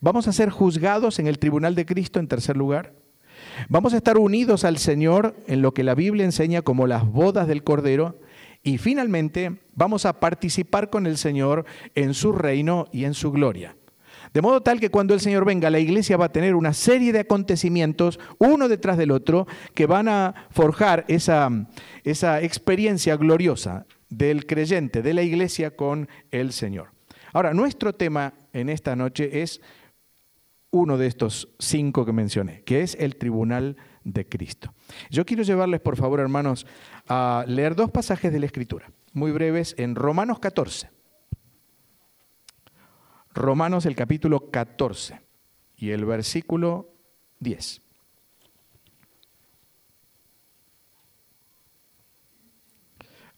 Vamos 0.00 0.28
a 0.28 0.32
ser 0.32 0.50
juzgados 0.50 1.18
en 1.18 1.26
el 1.26 1.38
tribunal 1.38 1.74
de 1.74 1.86
Cristo 1.86 2.20
en 2.20 2.28
tercer 2.28 2.56
lugar. 2.56 2.92
Vamos 3.68 3.94
a 3.94 3.98
estar 3.98 4.18
unidos 4.18 4.64
al 4.64 4.78
Señor 4.78 5.36
en 5.46 5.62
lo 5.62 5.74
que 5.74 5.84
la 5.84 5.94
Biblia 5.94 6.24
enseña 6.24 6.62
como 6.62 6.86
las 6.86 7.06
bodas 7.06 7.48
del 7.48 7.64
Cordero. 7.64 8.18
Y 8.62 8.78
finalmente 8.78 9.60
vamos 9.74 10.06
a 10.06 10.20
participar 10.20 10.90
con 10.90 11.06
el 11.06 11.18
Señor 11.18 11.66
en 11.94 12.14
su 12.14 12.32
reino 12.32 12.86
y 12.92 13.04
en 13.04 13.14
su 13.14 13.30
gloria. 13.30 13.76
De 14.34 14.42
modo 14.42 14.62
tal 14.62 14.80
que 14.80 14.90
cuando 14.90 15.14
el 15.14 15.20
Señor 15.20 15.44
venga, 15.44 15.70
la 15.70 15.78
iglesia 15.78 16.16
va 16.16 16.24
a 16.24 16.32
tener 16.32 16.56
una 16.56 16.72
serie 16.72 17.12
de 17.12 17.20
acontecimientos, 17.20 18.18
uno 18.38 18.68
detrás 18.68 18.98
del 18.98 19.12
otro, 19.12 19.46
que 19.74 19.86
van 19.86 20.08
a 20.08 20.34
forjar 20.50 21.04
esa, 21.06 21.48
esa 22.02 22.42
experiencia 22.42 23.16
gloriosa 23.16 23.86
del 24.08 24.44
creyente, 24.44 25.02
de 25.02 25.14
la 25.14 25.22
iglesia 25.22 25.76
con 25.76 26.08
el 26.32 26.52
Señor. 26.52 26.90
Ahora, 27.32 27.54
nuestro 27.54 27.94
tema 27.94 28.34
en 28.52 28.70
esta 28.70 28.96
noche 28.96 29.42
es 29.42 29.60
uno 30.72 30.98
de 30.98 31.06
estos 31.06 31.54
cinco 31.60 32.04
que 32.04 32.12
mencioné, 32.12 32.62
que 32.64 32.82
es 32.82 32.96
el 32.98 33.14
tribunal 33.14 33.76
de 34.02 34.28
Cristo. 34.28 34.74
Yo 35.10 35.24
quiero 35.24 35.44
llevarles, 35.44 35.80
por 35.80 35.96
favor, 35.96 36.18
hermanos, 36.18 36.66
a 37.06 37.44
leer 37.46 37.76
dos 37.76 37.92
pasajes 37.92 38.32
de 38.32 38.40
la 38.40 38.46
Escritura, 38.46 38.90
muy 39.12 39.30
breves, 39.30 39.76
en 39.78 39.94
Romanos 39.94 40.40
14. 40.40 40.93
Romanos 43.34 43.84
el 43.84 43.96
capítulo 43.96 44.48
14 44.50 45.20
y 45.76 45.90
el 45.90 46.04
versículo 46.04 46.94
10. 47.40 47.82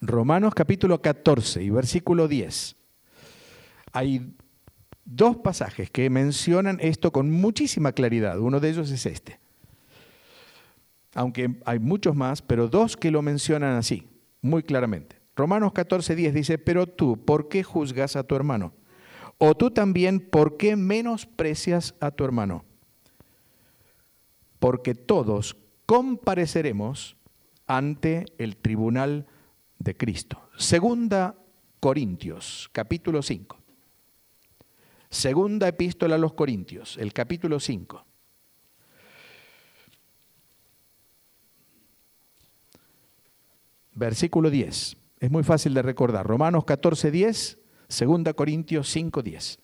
Romanos 0.03 0.55
capítulo 0.55 1.01
14 1.01 1.63
y 1.63 1.71
versículo 1.71 2.29
10. 2.29 2.77
Hay 3.93 4.35
dos 5.07 5.39
pasajes 5.39 5.91
que 5.91 6.11
mencionan 6.11 6.79
esto 6.83 7.11
con 7.11 7.31
muchísima 7.31 7.93
claridad. 7.93 8.39
Uno 8.39 8.61
de 8.61 8.69
ellos 8.69 8.91
es 8.91 9.07
este. 9.07 9.41
Aunque 11.15 11.57
hay 11.65 11.79
muchos 11.79 12.15
más, 12.15 12.43
pero 12.43 12.69
dos 12.69 12.99
que 12.99 13.11
lo 13.11 13.23
mencionan 13.23 13.77
así, 13.77 14.07
muy 14.43 14.63
claramente. 14.63 15.17
Romanos 15.35 15.73
14, 15.73 16.15
10 16.15 16.35
dice, 16.35 16.59
pero 16.59 16.87
tú, 16.87 17.25
¿por 17.25 17.49
qué 17.49 17.63
juzgas 17.63 18.17
a 18.17 18.25
tu 18.25 18.37
hermano? 18.37 18.75
O 19.39 19.55
tú 19.55 19.71
también, 19.71 20.21
¿por 20.21 20.57
qué 20.57 20.77
menosprecias 20.77 21.95
a 22.01 22.11
tu 22.11 22.25
hermano? 22.25 22.65
Porque 24.59 24.95
todos 24.95 25.57
compareceremos 25.85 27.17
ante 27.67 28.25
el 28.39 28.57
tribunal 28.57 29.27
de 29.79 29.97
Cristo. 29.97 30.49
Segunda 30.57 31.37
Corintios, 31.81 32.71
capítulo 32.73 33.23
5. 33.23 33.59
Segunda 35.11 35.69
epístola 35.69 36.17
a 36.17 36.19
los 36.19 36.33
Corintios, 36.33 36.97
el 36.97 37.13
capítulo 37.13 37.61
5. 37.61 38.05
Versículo 43.95 44.51
10. 44.51 44.97
Es 45.21 45.31
muy 45.31 45.43
fácil 45.43 45.75
de 45.75 45.83
recordar. 45.83 46.27
Romanos 46.27 46.65
14, 46.65 47.11
10, 47.11 47.59
Segunda 47.89 48.33
Corintios 48.33 48.89
5, 48.89 49.23
10. 49.23 49.59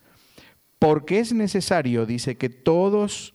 Porque 0.79 1.19
es 1.19 1.33
necesario, 1.33 2.07
dice, 2.07 2.37
que 2.37 2.49
todos 2.49 3.35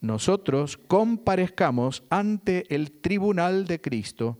nosotros 0.00 0.76
comparezcamos 0.76 2.04
ante 2.10 2.72
el 2.74 2.92
tribunal 3.00 3.66
de 3.66 3.80
Cristo 3.80 4.38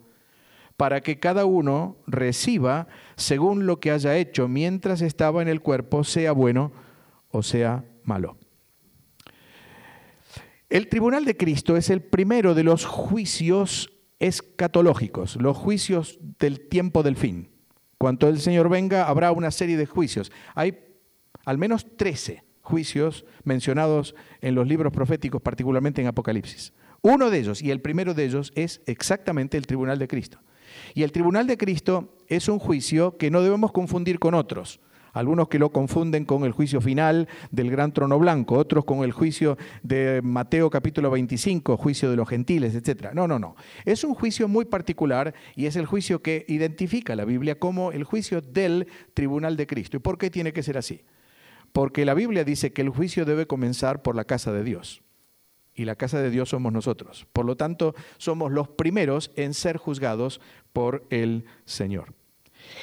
para 0.77 1.01
que 1.01 1.19
cada 1.19 1.45
uno 1.45 1.97
reciba 2.07 2.87
según 3.17 3.67
lo 3.67 3.81
que 3.81 3.91
haya 3.91 4.17
hecho 4.17 4.47
mientras 4.47 5.03
estaba 5.03 5.43
en 5.43 5.49
el 5.49 5.61
cuerpo, 5.61 6.05
sea 6.05 6.33
bueno 6.33 6.73
o 7.31 7.43
sea 7.43 7.85
malo. 8.05 8.37
El 10.69 10.89
tribunal 10.89 11.25
de 11.25 11.37
Cristo 11.37 11.77
es 11.77 11.91
el 11.91 12.03
primero 12.03 12.55
de 12.55 12.63
los 12.63 12.85
juicios 12.85 13.91
escatológicos, 14.19 15.37
los 15.37 15.57
juicios 15.57 16.19
del 16.39 16.69
tiempo 16.69 17.03
del 17.03 17.17
fin. 17.17 17.51
Cuando 17.99 18.29
el 18.29 18.41
Señor 18.41 18.69
venga, 18.69 19.09
habrá 19.09 19.33
una 19.33 19.51
serie 19.51 19.77
de 19.77 19.87
juicios. 19.87 20.31
Hay 20.55 20.79
al 21.45 21.59
menos 21.59 21.97
13 21.97 22.45
juicios 22.63 23.25
mencionados 23.45 24.15
en 24.41 24.55
los 24.55 24.69
libros 24.69 24.93
proféticos, 24.93 25.43
particularmente 25.43 26.01
en 26.01 26.07
Apocalipsis. 26.07 26.73
Uno 27.03 27.31
de 27.31 27.39
ellos, 27.39 27.63
y 27.63 27.71
el 27.71 27.81
primero 27.81 28.15
de 28.15 28.25
ellos, 28.25 28.53
es 28.55 28.83
exactamente 28.87 29.57
el 29.57 29.67
tribunal 29.67 29.99
de 29.99 30.09
Cristo. 30.09 30.39
Y 30.95 31.03
el 31.03 31.13
tribunal 31.13 31.47
de 31.47 31.57
Cristo 31.57 32.17
es 32.29 32.49
un 32.49 32.59
juicio 32.59 33.17
que 33.17 33.31
no 33.31 33.43
debemos 33.43 33.73
confundir 33.73 34.19
con 34.19 34.35
otros. 34.35 34.81
Algunos 35.13 35.49
que 35.49 35.59
lo 35.59 35.71
confunden 35.71 36.25
con 36.25 36.45
el 36.45 36.53
juicio 36.53 36.81
final 36.81 37.29
del 37.51 37.71
gran 37.71 37.93
trono 37.93 38.19
blanco, 38.19 38.57
otros 38.57 38.85
con 38.85 39.05
el 39.05 39.13
juicio 39.13 39.57
de 39.83 40.21
Mateo 40.23 40.71
capítulo 40.71 41.11
25, 41.11 41.77
juicio 41.77 42.11
de 42.11 42.17
los 42.17 42.29
gentiles, 42.29 42.75
etc. 42.75 43.13
No, 43.15 43.27
no, 43.27 43.39
no. 43.39 43.57
Es 43.85 44.05
un 44.05 44.15
juicio 44.15 44.49
muy 44.49 44.65
particular 44.65 45.35
y 45.57 45.67
es 45.67 45.77
el 45.77 45.87
juicio 45.87 46.23
que 46.23 46.45
identifica 46.49 47.17
la 47.17 47.25
Biblia 47.25 47.59
como 47.59 47.93
el 47.93 48.05
juicio 48.05 48.41
del 48.41 48.87
tribunal 49.15 49.57
de 49.57 49.67
Cristo. 49.67 49.97
¿Y 49.97 50.01
por 50.01 50.19
qué 50.19 50.31
tiene 50.31 50.53
que 50.53 50.63
ser 50.63 50.79
así? 50.79 51.03
Porque 51.73 52.05
la 52.05 52.15
Biblia 52.15 52.45
dice 52.45 52.73
que 52.73 52.83
el 52.83 52.89
juicio 52.89 53.25
debe 53.25 53.47
comenzar 53.47 54.03
por 54.03 54.15
la 54.17 54.25
casa 54.25 54.53
de 54.53 54.65
Dios 54.65 55.03
y 55.79 55.85
la 55.85 55.97
casa 55.97 56.21
de 56.21 56.31
Dios 56.31 56.49
somos 56.49 56.73
nosotros. 56.73 57.27
Por 57.33 57.45
lo 57.45 57.57
tanto, 57.57 57.95
somos 58.19 58.51
los 58.51 58.69
primeros 58.69 59.31
en 59.37 59.55
ser 59.55 59.77
juzgados 59.77 60.41
por 60.73 61.07
el 61.11 61.45
Señor. 61.65 62.15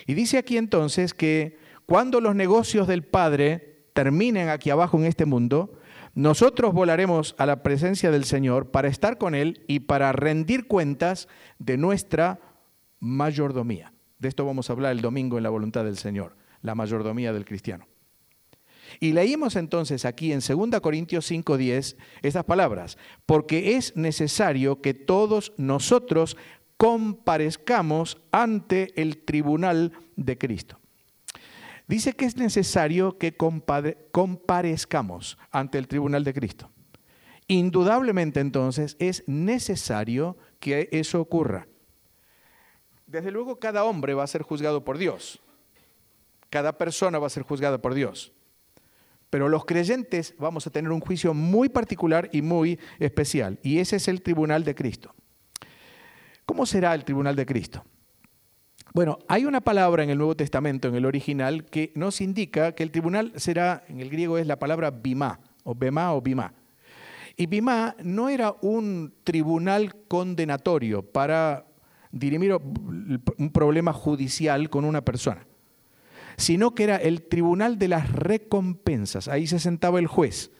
Y 0.08 0.14
dice 0.14 0.38
aquí 0.38 0.58
entonces 0.58 1.14
que 1.14 1.58
cuando 1.86 2.22
los 2.22 2.36
negocios 2.36 2.88
del 2.88 3.04
Padre 3.04 3.88
terminen 3.94 4.50
aquí 4.50 4.70
abajo 4.70 4.98
en 4.98 5.06
este 5.06 5.26
mundo, 5.26 5.74
nosotros 6.14 6.74
volaremos 6.74 7.36
a 7.38 7.46
la 7.46 7.62
presencia 7.62 8.12
del 8.12 8.24
Señor 8.24 8.72
para 8.72 8.88
estar 8.88 9.18
con 9.18 9.36
Él 9.36 9.64
y 9.68 9.82
para 9.82 10.12
rendir 10.12 10.68
cuentas 10.68 11.28
de 11.60 11.78
nuestra 11.78 12.40
mayordomía. 13.00 13.94
De 14.20 14.30
esto 14.30 14.46
vamos 14.46 14.70
a 14.70 14.74
hablar 14.74 14.94
el 14.94 15.02
domingo 15.02 15.38
en 15.38 15.44
la 15.44 15.50
voluntad 15.50 15.84
del 15.84 15.98
Señor, 15.98 16.36
la 16.62 16.74
mayordomía 16.74 17.34
del 17.34 17.46
cristiano. 17.46 17.88
Y 19.00 19.12
leímos 19.12 19.56
entonces 19.56 20.06
aquí 20.06 20.32
en 20.32 20.40
2 20.40 20.80
Corintios 20.80 21.30
5:10 21.30 21.98
estas 22.22 22.46
palabras, 22.46 22.98
porque 23.26 23.76
es 23.76 23.96
necesario 23.96 24.82
que 24.82 24.94
todos 24.94 25.54
nosotros 25.58 26.38
comparezcamos 26.78 28.18
ante 28.32 29.00
el 29.02 29.18
tribunal 29.24 29.92
de 30.16 30.38
Cristo. 30.38 30.80
Dice 31.88 32.14
que 32.14 32.26
es 32.26 32.38
necesario 32.38 33.18
que 33.18 33.38
comparezcamos 33.38 35.38
ante 35.52 35.78
el 35.78 35.88
tribunal 35.88 36.24
de 36.24 36.34
Cristo. 36.34 36.72
Indudablemente 37.48 38.40
entonces 38.40 38.96
es 39.00 39.24
necesario 39.28 40.38
que 40.60 40.90
eso 40.92 41.22
ocurra. 41.22 41.68
Desde 43.06 43.32
luego 43.32 43.60
cada 43.60 43.84
hombre 43.84 44.16
va 44.16 44.24
a 44.24 44.28
ser 44.28 44.42
juzgado 44.42 44.84
por 44.84 44.98
Dios. 44.98 45.40
Cada 46.50 46.78
persona 46.78 47.20
va 47.20 47.28
a 47.28 47.30
ser 47.30 47.44
juzgada 47.44 47.80
por 47.80 47.94
Dios. 47.94 48.34
Pero 49.30 49.48
los 49.48 49.66
creyentes 49.66 50.34
vamos 50.40 50.66
a 50.66 50.72
tener 50.72 50.92
un 50.92 51.02
juicio 51.02 51.34
muy 51.34 51.70
particular 51.70 52.30
y 52.32 52.42
muy 52.42 52.80
especial. 53.00 53.60
Y 53.62 53.80
ese 53.80 53.98
es 53.98 54.08
el 54.08 54.24
tribunal 54.24 54.64
de 54.64 54.74
Cristo. 54.74 55.14
¿Cómo 56.46 56.66
será 56.66 56.96
el 56.96 57.04
tribunal 57.04 57.36
de 57.36 57.46
Cristo? 57.46 57.84
Bueno, 58.96 59.20
hay 59.28 59.44
una 59.44 59.60
palabra 59.60 60.06
en 60.06 60.10
el 60.10 60.18
Nuevo 60.18 60.38
Testamento, 60.38 60.88
en 60.88 60.96
el 60.96 61.06
original, 61.06 61.66
que 61.66 61.92
nos 61.96 62.22
indica 62.22 62.72
que 62.72 62.82
el 62.82 62.92
tribunal 62.92 63.34
será, 63.36 63.84
en 63.90 64.00
el 64.00 64.10
griego 64.10 64.38
es 64.38 64.48
la 64.48 64.58
palabra 64.58 64.90
bimá, 64.90 65.42
o 65.66 65.76
bema 65.76 66.14
o 66.14 66.22
bimá. 66.22 66.54
Y 67.36 67.48
bimá 67.48 67.98
no 68.02 68.30
era 68.30 68.56
un 68.62 69.14
tribunal 69.26 69.94
condenatorio 70.08 71.02
para 71.04 71.66
dirimir 72.10 72.54
un 72.54 73.52
problema 73.52 73.92
judicial 73.92 74.70
con 74.70 74.86
una 74.86 75.04
persona 75.04 75.46
sino 76.38 76.76
que 76.76 76.84
era 76.84 76.98
el 76.98 77.22
tribunal 77.24 77.78
de 77.80 77.88
las 77.88 78.12
recompensas. 78.12 79.30
Ahí 79.30 79.48
se 79.48 79.60
sentaba 79.60 80.00
el 80.00 80.08
juez. 80.08 80.52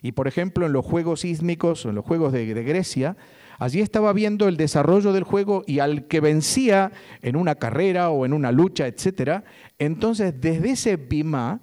Y 0.00 0.12
por 0.12 0.28
ejemplo, 0.28 0.66
en 0.66 0.72
los 0.72 0.84
juegos 0.84 1.20
sísmicos 1.20 1.84
o 1.84 1.88
en 1.88 1.96
los 1.96 2.04
juegos 2.04 2.32
de, 2.32 2.44
Grecia, 2.62 3.16
Allí 3.58 3.80
estaba 3.80 4.12
viendo 4.12 4.48
el 4.48 4.56
desarrollo 4.56 5.12
del 5.12 5.24
juego 5.24 5.64
y 5.66 5.78
al 5.78 6.06
que 6.06 6.20
vencía 6.20 6.92
en 7.22 7.36
una 7.36 7.54
carrera 7.54 8.10
o 8.10 8.24
en 8.26 8.32
una 8.32 8.52
lucha, 8.52 8.86
etc., 8.86 9.44
entonces 9.78 10.40
desde 10.40 10.70
ese 10.70 10.96
bimá, 10.96 11.60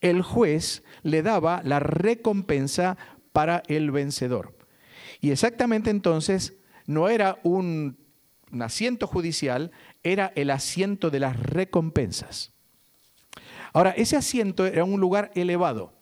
el 0.00 0.22
juez 0.22 0.82
le 1.02 1.22
daba 1.22 1.62
la 1.64 1.80
recompensa 1.80 2.96
para 3.32 3.62
el 3.68 3.90
vencedor. 3.90 4.56
Y 5.20 5.30
exactamente 5.30 5.90
entonces 5.90 6.54
no 6.86 7.08
era 7.08 7.38
un, 7.42 7.98
asiento 8.60 9.06
judicial, 9.06 9.72
era 10.02 10.32
el 10.36 10.50
asiento 10.50 11.10
de 11.10 11.20
las 11.20 11.38
recompensas. 11.38 12.52
Ahora, 13.72 13.90
ese 13.90 14.16
asiento 14.16 14.64
era 14.64 14.84
un 14.84 15.00
lugar 15.00 15.30
elevado. 15.34 15.92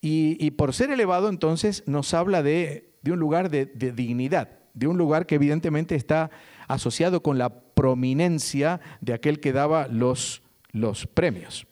Y, 0.00 0.50
por 0.52 0.74
ser 0.74 0.90
elevado, 0.90 1.28
entonces 1.28 1.84
nos 1.86 2.14
habla 2.14 2.42
de, 2.42 2.95
un 3.12 3.18
lugar 3.18 3.50
de, 3.50 3.66
dignidad, 3.66 4.50
de 4.74 4.86
un 4.86 4.98
lugar 4.98 5.26
que 5.26 5.36
evidentemente 5.36 5.94
está 5.94 6.30
asociado 6.68 7.22
con 7.22 7.38
la 7.38 7.50
prominencia 7.50 8.80
de 9.00 9.14
aquel 9.14 9.40
que 9.40 9.52
daba 9.52 9.88
los, 9.88 10.42
los 10.72 11.06
premios. 11.06 11.66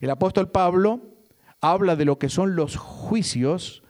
El 0.00 0.10
apóstol 0.10 0.50
Pablo 0.50 1.00
habla 1.60 1.96
de 1.96 2.04
lo 2.04 2.18
que 2.18 2.28
son 2.28 2.56
los 2.56 2.76
juicios 2.76 3.82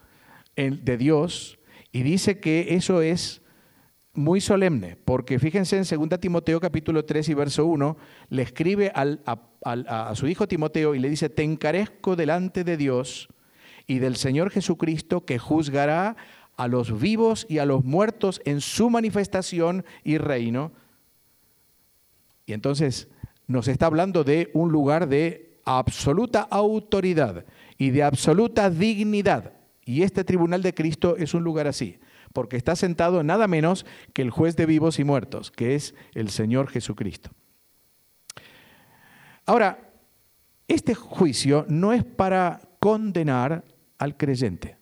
de 0.56 0.96
Dios 0.98 1.58
y 1.92 2.02
dice 2.02 2.40
que 2.40 2.74
eso 2.74 3.02
es 3.02 3.42
muy 4.12 4.40
solemne, 4.40 4.96
porque 5.04 5.38
fíjense 5.38 5.76
en 5.76 6.08
2 6.08 6.20
Timoteo 6.20 6.60
capítulo 6.60 7.04
3 7.04 7.28
y 7.28 7.34
verso 7.34 7.66
1, 7.66 7.96
le 8.28 8.42
escribe 8.42 8.92
a, 8.94 10.14
su 10.14 10.26
hijo 10.26 10.48
Timoteo 10.48 10.94
y 10.94 10.98
le 10.98 11.08
dice, 11.08 11.28
te 11.28 11.42
encarezco 11.42 12.16
delante 12.16 12.64
de 12.64 12.76
Dios 12.76 13.28
y 13.86 13.98
del 13.98 14.16
Señor 14.16 14.50
Jesucristo 14.50 15.24
que 15.24 15.38
juzgará 15.38 16.16
a 16.60 16.68
los 16.68 17.00
vivos 17.00 17.46
y 17.48 17.56
a 17.56 17.64
los 17.64 17.86
muertos 17.86 18.42
en 18.44 18.60
su 18.60 18.90
manifestación 18.90 19.82
y 20.04 20.18
reino. 20.18 20.72
Y 22.44 22.52
entonces 22.52 23.08
nos 23.46 23.66
está 23.66 23.86
hablando 23.86 24.24
de 24.24 24.50
un 24.52 24.70
lugar 24.70 25.08
de 25.08 25.58
absoluta 25.64 26.42
autoridad 26.42 27.46
y 27.78 27.88
de 27.88 28.02
absoluta 28.02 28.68
dignidad. 28.68 29.54
Y 29.86 30.02
este 30.02 30.22
tribunal 30.22 30.60
de 30.60 30.74
Cristo 30.74 31.16
es 31.16 31.32
un 31.32 31.44
lugar 31.44 31.66
así, 31.66 31.98
porque 32.34 32.58
está 32.58 32.76
sentado 32.76 33.22
nada 33.22 33.48
menos 33.48 33.86
que 34.12 34.20
el 34.20 34.28
juez 34.28 34.54
de 34.54 34.66
vivos 34.66 34.98
y 34.98 35.04
muertos, 35.04 35.50
que 35.50 35.74
es 35.74 35.94
el 36.12 36.28
Señor 36.28 36.68
Jesucristo. 36.68 37.30
Ahora, 39.46 39.94
este 40.68 40.94
juicio 40.94 41.64
no 41.70 41.94
es 41.94 42.04
para 42.04 42.60
condenar 42.80 43.64
al 43.96 44.18
creyente. 44.18 44.79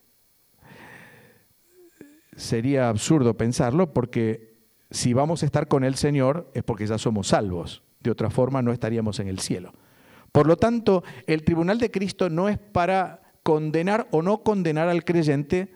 Sería 2.38 2.88
absurdo 2.88 3.36
pensarlo 3.36 3.92
porque 3.92 4.54
si 4.92 5.12
vamos 5.12 5.42
a 5.42 5.46
estar 5.46 5.66
con 5.66 5.82
el 5.82 5.96
Señor 5.96 6.48
es 6.54 6.62
porque 6.62 6.86
ya 6.86 6.96
somos 6.96 7.26
salvos. 7.28 7.82
De 7.98 8.12
otra 8.12 8.30
forma 8.30 8.62
no 8.62 8.70
estaríamos 8.72 9.18
en 9.18 9.26
el 9.26 9.40
cielo. 9.40 9.72
Por 10.30 10.46
lo 10.46 10.56
tanto, 10.56 11.02
el 11.26 11.42
tribunal 11.42 11.80
de 11.80 11.90
Cristo 11.90 12.30
no 12.30 12.48
es 12.48 12.56
para 12.56 13.22
condenar 13.42 14.06
o 14.12 14.22
no 14.22 14.44
condenar 14.44 14.88
al 14.88 15.04
creyente 15.04 15.74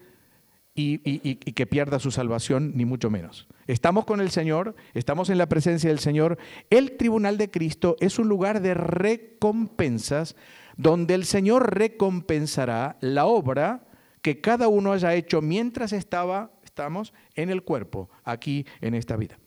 y, 0.76 0.98
que 1.34 1.66
pierda 1.66 1.98
su 1.98 2.12
salvación, 2.12 2.72
ni 2.76 2.84
mucho 2.84 3.10
menos. 3.10 3.48
Estamos 3.66 4.04
con 4.04 4.20
el 4.20 4.30
Señor, 4.30 4.76
estamos 4.94 5.30
en 5.30 5.38
la 5.38 5.48
presencia 5.48 5.90
del 5.90 5.98
Señor. 5.98 6.38
El 6.70 6.96
tribunal 6.96 7.38
de 7.38 7.50
Cristo 7.50 7.96
es 7.98 8.20
un 8.20 8.28
lugar 8.28 8.62
de 8.62 8.74
recompensas 8.74 10.36
donde 10.76 11.14
el 11.14 11.24
Señor 11.24 11.74
recompensará 11.74 12.98
la 13.00 13.26
obra 13.26 13.88
que 14.22 14.40
cada 14.40 14.68
uno 14.68 14.92
haya 14.92 15.14
hecho 15.14 15.42
mientras 15.42 15.92
estaba, 15.92 16.52
estamos 16.64 17.12
en 17.34 17.50
el 17.50 17.62
cuerpo, 17.62 18.08
aquí 18.24 18.64
en 18.80 18.94
esta 18.94 19.16
vida. 19.16 19.38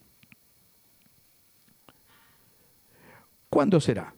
¿Cuándo 3.50 3.80
será? 3.80 4.14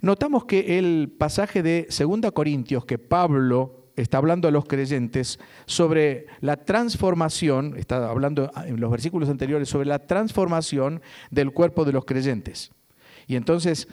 Notamos 0.00 0.46
que 0.46 0.78
el 0.78 1.14
pasaje 1.18 1.62
de 1.62 1.86
2 1.86 2.32
Corintios 2.32 2.84
que 2.86 2.98
Pablo 2.98 3.92
está 3.96 4.18
hablando 4.18 4.48
a 4.48 4.50
los 4.50 4.64
creyentes 4.64 5.38
sobre 5.64 6.26
la 6.40 6.56
transformación, 6.56 7.76
está 7.76 8.08
hablando 8.08 8.50
en 8.64 8.80
los 8.80 8.90
versículos 8.90 9.28
anteriores 9.28 9.68
sobre 9.68 9.88
la 9.88 10.06
transformación 10.06 11.02
del 11.30 11.52
cuerpo 11.52 11.84
de 11.84 11.92
los 11.92 12.04
creyentes. 12.04 12.70
Y 13.26 13.36
entonces, 13.36 13.88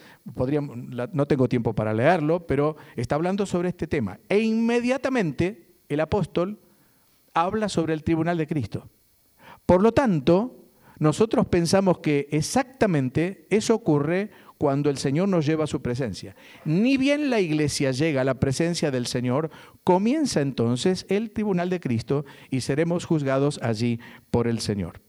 no 1.12 1.26
tengo 1.26 1.50
tiempo 1.50 1.74
para 1.74 1.94
leerlo, 1.94 2.46
pero 2.46 2.76
está 2.96 3.16
hablando 3.16 3.46
sobre 3.46 3.70
este 3.70 3.88
tema. 3.88 4.20
E 4.30 4.40
inmediatamente 4.40 5.76
el 5.90 6.00
apóstol 6.00 6.60
habla 7.34 7.68
sobre 7.70 7.94
el 7.94 8.04
tribunal 8.04 8.38
de 8.38 8.48
Cristo. 8.48 8.90
Por 9.66 9.82
lo 9.82 9.92
tanto, 9.92 10.64
nosotros 11.00 11.48
pensamos 11.48 12.00
que 12.00 12.28
exactamente 12.32 13.48
eso 13.50 13.74
ocurre 13.76 14.30
cuando 14.58 14.90
el 14.90 14.98
Señor 14.98 15.28
nos 15.30 15.46
lleva 15.46 15.64
a 15.64 15.68
su 15.68 15.82
presencia. 15.82 16.36
Ni 16.64 16.98
bien 16.98 17.30
la 17.30 17.42
iglesia 17.42 17.92
llega 17.92 18.22
a 18.22 18.26
la 18.26 18.40
presencia 18.40 18.92
del 18.92 19.08
Señor, 19.08 19.50
comienza 19.84 20.42
entonces 20.42 21.06
el 21.10 21.32
tribunal 21.32 21.70
de 21.70 21.80
Cristo 21.80 22.24
y 22.50 22.62
seremos 22.62 23.06
juzgados 23.06 23.60
allí 23.62 24.00
por 24.32 24.48
el 24.48 24.60
Señor. 24.60 25.02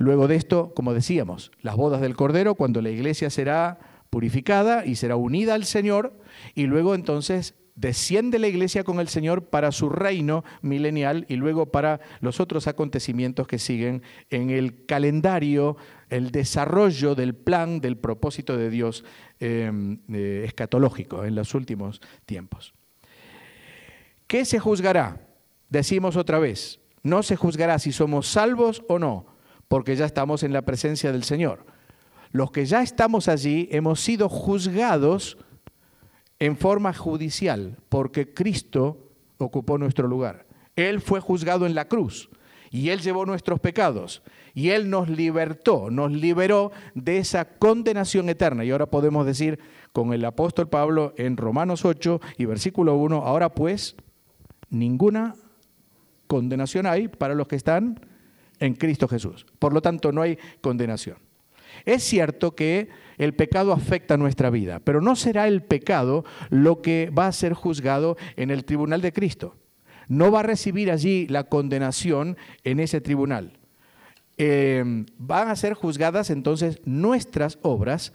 Luego 0.00 0.28
de 0.28 0.36
esto, 0.36 0.72
como 0.74 0.94
decíamos, 0.94 1.52
las 1.60 1.76
bodas 1.76 2.00
del 2.00 2.16
Cordero, 2.16 2.54
cuando 2.54 2.80
la 2.80 2.88
iglesia 2.88 3.28
será 3.28 3.78
purificada 4.08 4.86
y 4.86 4.94
será 4.94 5.16
unida 5.16 5.52
al 5.52 5.66
Señor, 5.66 6.18
y 6.54 6.64
luego 6.64 6.94
entonces 6.94 7.54
desciende 7.74 8.38
la 8.38 8.48
iglesia 8.48 8.82
con 8.82 8.98
el 8.98 9.08
Señor 9.08 9.50
para 9.50 9.72
su 9.72 9.90
reino 9.90 10.42
milenial 10.62 11.26
y 11.28 11.36
luego 11.36 11.66
para 11.66 12.00
los 12.22 12.40
otros 12.40 12.66
acontecimientos 12.66 13.46
que 13.46 13.58
siguen 13.58 14.02
en 14.30 14.48
el 14.48 14.86
calendario 14.86 15.76
el 16.08 16.30
desarrollo 16.30 17.14
del 17.14 17.34
plan, 17.34 17.82
del 17.82 17.98
propósito 17.98 18.56
de 18.56 18.70
Dios 18.70 19.04
em, 19.38 19.98
eh, 20.10 20.44
escatológico 20.46 21.26
en 21.26 21.34
los 21.34 21.54
últimos 21.54 22.00
tiempos. 22.24 22.72
¿Qué 24.26 24.46
se 24.46 24.60
juzgará? 24.60 25.28
Decimos 25.68 26.16
otra 26.16 26.38
vez, 26.38 26.80
no 27.02 27.22
se 27.22 27.36
juzgará 27.36 27.78
si 27.78 27.92
somos 27.92 28.28
salvos 28.28 28.82
o 28.88 28.98
no, 28.98 29.26
porque 29.70 29.94
ya 29.94 30.04
estamos 30.04 30.42
en 30.42 30.52
la 30.52 30.62
presencia 30.62 31.12
del 31.12 31.22
Señor. 31.22 31.64
Los 32.32 32.50
que 32.50 32.66
ya 32.66 32.82
estamos 32.82 33.28
allí 33.28 33.68
hemos 33.70 34.00
sido 34.00 34.28
juzgados 34.28 35.38
en 36.40 36.56
forma 36.56 36.92
judicial, 36.92 37.76
porque 37.88 38.34
Cristo 38.34 39.12
ocupó 39.38 39.78
nuestro 39.78 40.08
lugar. 40.08 40.44
Él 40.74 41.00
fue 41.00 41.20
juzgado 41.20 41.66
en 41.66 41.76
la 41.76 41.86
cruz 41.86 42.30
y 42.72 42.88
Él 42.88 43.00
llevó 43.00 43.24
nuestros 43.24 43.60
pecados 43.60 44.24
y 44.54 44.70
Él 44.70 44.90
nos 44.90 45.08
libertó, 45.08 45.88
nos 45.88 46.10
liberó 46.10 46.72
de 46.96 47.18
esa 47.18 47.44
condenación 47.44 48.28
eterna. 48.28 48.64
Y 48.64 48.72
ahora 48.72 48.86
podemos 48.86 49.24
decir 49.24 49.60
con 49.92 50.12
el 50.12 50.24
apóstol 50.24 50.68
Pablo 50.68 51.14
en 51.16 51.36
Romanos 51.36 51.84
8 51.84 52.20
y 52.38 52.44
versículo 52.44 52.96
1, 52.96 53.18
ahora 53.18 53.54
pues 53.54 53.94
ninguna 54.68 55.36
condenación 56.26 56.86
hay 56.86 57.06
para 57.06 57.36
los 57.36 57.46
que 57.46 57.54
están 57.54 58.09
en 58.60 58.74
Cristo 58.74 59.08
Jesús. 59.08 59.46
Por 59.58 59.72
lo 59.72 59.82
tanto, 59.82 60.12
no 60.12 60.22
hay 60.22 60.38
condenación. 60.60 61.16
Es 61.84 62.02
cierto 62.02 62.54
que 62.54 62.88
el 63.18 63.34
pecado 63.34 63.72
afecta 63.72 64.16
nuestra 64.16 64.50
vida, 64.50 64.80
pero 64.80 65.00
no 65.00 65.16
será 65.16 65.48
el 65.48 65.62
pecado 65.62 66.24
lo 66.50 66.82
que 66.82 67.10
va 67.16 67.26
a 67.26 67.32
ser 67.32 67.54
juzgado 67.54 68.16
en 68.36 68.50
el 68.50 68.64
tribunal 68.64 69.00
de 69.00 69.12
Cristo. 69.12 69.56
No 70.08 70.30
va 70.30 70.40
a 70.40 70.44
recibir 70.44 70.90
allí 70.90 71.26
la 71.28 71.44
condenación 71.44 72.36
en 72.64 72.80
ese 72.80 73.00
tribunal. 73.00 73.58
Eh, 74.36 75.04
van 75.18 75.48
a 75.48 75.56
ser 75.56 75.74
juzgadas 75.74 76.30
entonces 76.30 76.80
nuestras 76.84 77.58
obras 77.62 78.12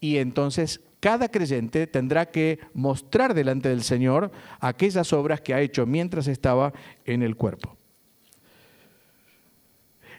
y 0.00 0.16
entonces 0.16 0.80
cada 1.00 1.28
creyente 1.28 1.86
tendrá 1.86 2.26
que 2.26 2.58
mostrar 2.74 3.34
delante 3.34 3.68
del 3.68 3.82
Señor 3.82 4.32
aquellas 4.60 5.12
obras 5.12 5.40
que 5.40 5.54
ha 5.54 5.60
hecho 5.60 5.86
mientras 5.86 6.26
estaba 6.26 6.72
en 7.04 7.22
el 7.22 7.36
cuerpo. 7.36 7.77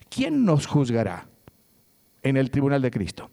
¿Quién 0.10 0.46
nos 0.46 0.66
juzgará 0.66 1.28
en 2.24 2.38
el 2.38 2.52
tribunal 2.52 2.82
de 2.82 2.92
Cristo? 2.92 3.30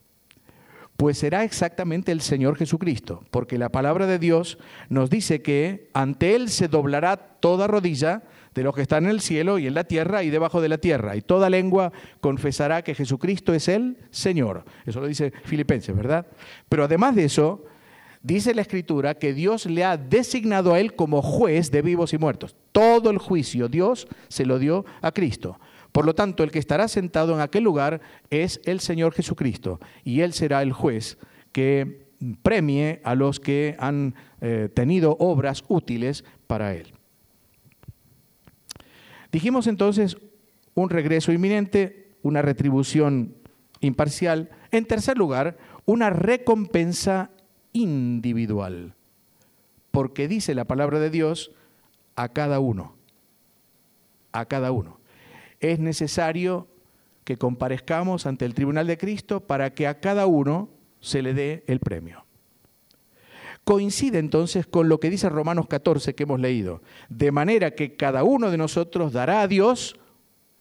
Pues 0.96 1.18
será 1.18 1.44
exactamente 1.44 2.10
el 2.10 2.22
Señor 2.22 2.56
Jesucristo, 2.56 3.22
porque 3.30 3.58
la 3.58 3.68
palabra 3.68 4.06
de 4.06 4.18
Dios 4.18 4.58
nos 4.88 5.10
dice 5.10 5.42
que 5.42 5.90
ante 5.92 6.34
Él 6.34 6.48
se 6.48 6.68
doblará 6.68 7.16
toda 7.16 7.66
rodilla 7.66 8.22
de 8.54 8.62
los 8.62 8.74
que 8.74 8.80
están 8.80 9.04
en 9.04 9.10
el 9.10 9.20
cielo 9.20 9.58
y 9.58 9.66
en 9.66 9.74
la 9.74 9.84
tierra 9.84 10.22
y 10.22 10.30
debajo 10.30 10.62
de 10.62 10.70
la 10.70 10.78
tierra. 10.78 11.14
Y 11.14 11.20
toda 11.20 11.50
lengua 11.50 11.92
confesará 12.22 12.82
que 12.82 12.94
Jesucristo 12.94 13.52
es 13.52 13.68
el 13.68 13.98
Señor. 14.10 14.64
Eso 14.86 15.00
lo 15.00 15.06
dice 15.06 15.32
Filipenses, 15.44 15.94
¿verdad? 15.94 16.26
Pero 16.70 16.84
además 16.84 17.14
de 17.14 17.24
eso, 17.24 17.66
dice 18.22 18.54
la 18.54 18.62
Escritura 18.62 19.14
que 19.14 19.34
Dios 19.34 19.66
le 19.66 19.84
ha 19.84 19.98
designado 19.98 20.72
a 20.72 20.80
él 20.80 20.94
como 20.94 21.20
juez 21.20 21.70
de 21.70 21.82
vivos 21.82 22.14
y 22.14 22.18
muertos. 22.18 22.56
Todo 22.72 23.10
el 23.10 23.18
juicio 23.18 23.68
Dios 23.68 24.08
se 24.28 24.46
lo 24.46 24.58
dio 24.58 24.86
a 25.02 25.12
Cristo. 25.12 25.60
Por 25.96 26.04
lo 26.04 26.14
tanto, 26.14 26.44
el 26.44 26.50
que 26.50 26.58
estará 26.58 26.88
sentado 26.88 27.32
en 27.32 27.40
aquel 27.40 27.64
lugar 27.64 28.02
es 28.28 28.60
el 28.66 28.80
Señor 28.80 29.14
Jesucristo 29.14 29.80
y 30.04 30.20
Él 30.20 30.34
será 30.34 30.60
el 30.60 30.74
juez 30.74 31.16
que 31.52 32.10
premie 32.42 33.00
a 33.02 33.14
los 33.14 33.40
que 33.40 33.76
han 33.78 34.14
eh, 34.42 34.68
tenido 34.74 35.16
obras 35.18 35.64
útiles 35.68 36.22
para 36.46 36.74
Él. 36.74 36.92
Dijimos 39.32 39.66
entonces 39.66 40.18
un 40.74 40.90
regreso 40.90 41.32
inminente, 41.32 42.12
una 42.20 42.42
retribución 42.42 43.34
imparcial. 43.80 44.50
En 44.72 44.84
tercer 44.84 45.16
lugar, 45.16 45.56
una 45.86 46.10
recompensa 46.10 47.30
individual. 47.72 48.92
Porque 49.92 50.28
dice 50.28 50.54
la 50.54 50.66
palabra 50.66 51.00
de 51.00 51.08
Dios 51.08 51.52
a 52.16 52.28
cada 52.28 52.60
uno, 52.60 52.96
a 54.32 54.44
cada 54.44 54.72
uno. 54.72 54.95
Es 55.60 55.78
necesario 55.78 56.68
que 57.24 57.36
comparezcamos 57.36 58.26
ante 58.26 58.44
el 58.44 58.54
tribunal 58.54 58.86
de 58.86 58.98
Cristo 58.98 59.40
para 59.40 59.74
que 59.74 59.86
a 59.86 60.00
cada 60.00 60.26
uno 60.26 60.68
se 61.00 61.22
le 61.22 61.34
dé 61.34 61.64
el 61.66 61.80
premio. 61.80 62.24
Coincide 63.64 64.18
entonces 64.18 64.64
con 64.66 64.88
lo 64.88 65.00
que 65.00 65.10
dice 65.10 65.28
Romanos 65.28 65.66
14 65.66 66.14
que 66.14 66.22
hemos 66.22 66.38
leído, 66.38 66.82
de 67.08 67.32
manera 67.32 67.72
que 67.72 67.96
cada 67.96 68.22
uno 68.22 68.52
de 68.52 68.56
nosotros 68.56 69.12
dará 69.12 69.40
a 69.40 69.48
Dios 69.48 69.98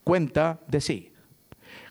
cuenta 0.03 0.59
de 0.67 0.81
sí. 0.81 1.11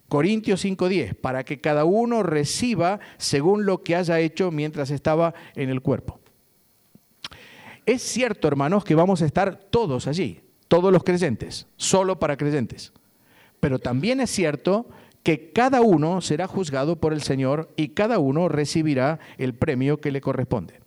Corintios 0.08 0.64
5:10, 0.64 1.14
para 1.14 1.44
que 1.44 1.60
cada 1.60 1.84
uno 1.84 2.22
reciba 2.22 3.00
según 3.16 3.64
lo 3.64 3.82
que 3.82 3.96
haya 3.96 4.20
hecho 4.20 4.50
mientras 4.50 4.90
estaba 4.90 5.34
en 5.54 5.70
el 5.70 5.82
cuerpo. 5.82 6.20
Es 7.86 8.02
cierto, 8.02 8.48
hermanos, 8.48 8.84
que 8.84 8.94
vamos 8.94 9.22
a 9.22 9.26
estar 9.26 9.56
todos 9.56 10.06
allí, 10.06 10.40
todos 10.68 10.92
los 10.92 11.04
creyentes, 11.04 11.66
solo 11.76 12.18
para 12.18 12.36
creyentes. 12.36 12.92
Pero 13.60 13.78
también 13.78 14.20
es 14.20 14.30
cierto 14.30 14.88
que 15.22 15.52
cada 15.52 15.80
uno 15.80 16.20
será 16.20 16.46
juzgado 16.46 17.00
por 17.00 17.12
el 17.12 17.22
Señor 17.22 17.72
y 17.76 17.88
cada 17.88 18.18
uno 18.18 18.48
recibirá 18.48 19.18
el 19.38 19.54
premio 19.54 20.00
que 20.00 20.12
le 20.12 20.20
corresponde. 20.20 20.80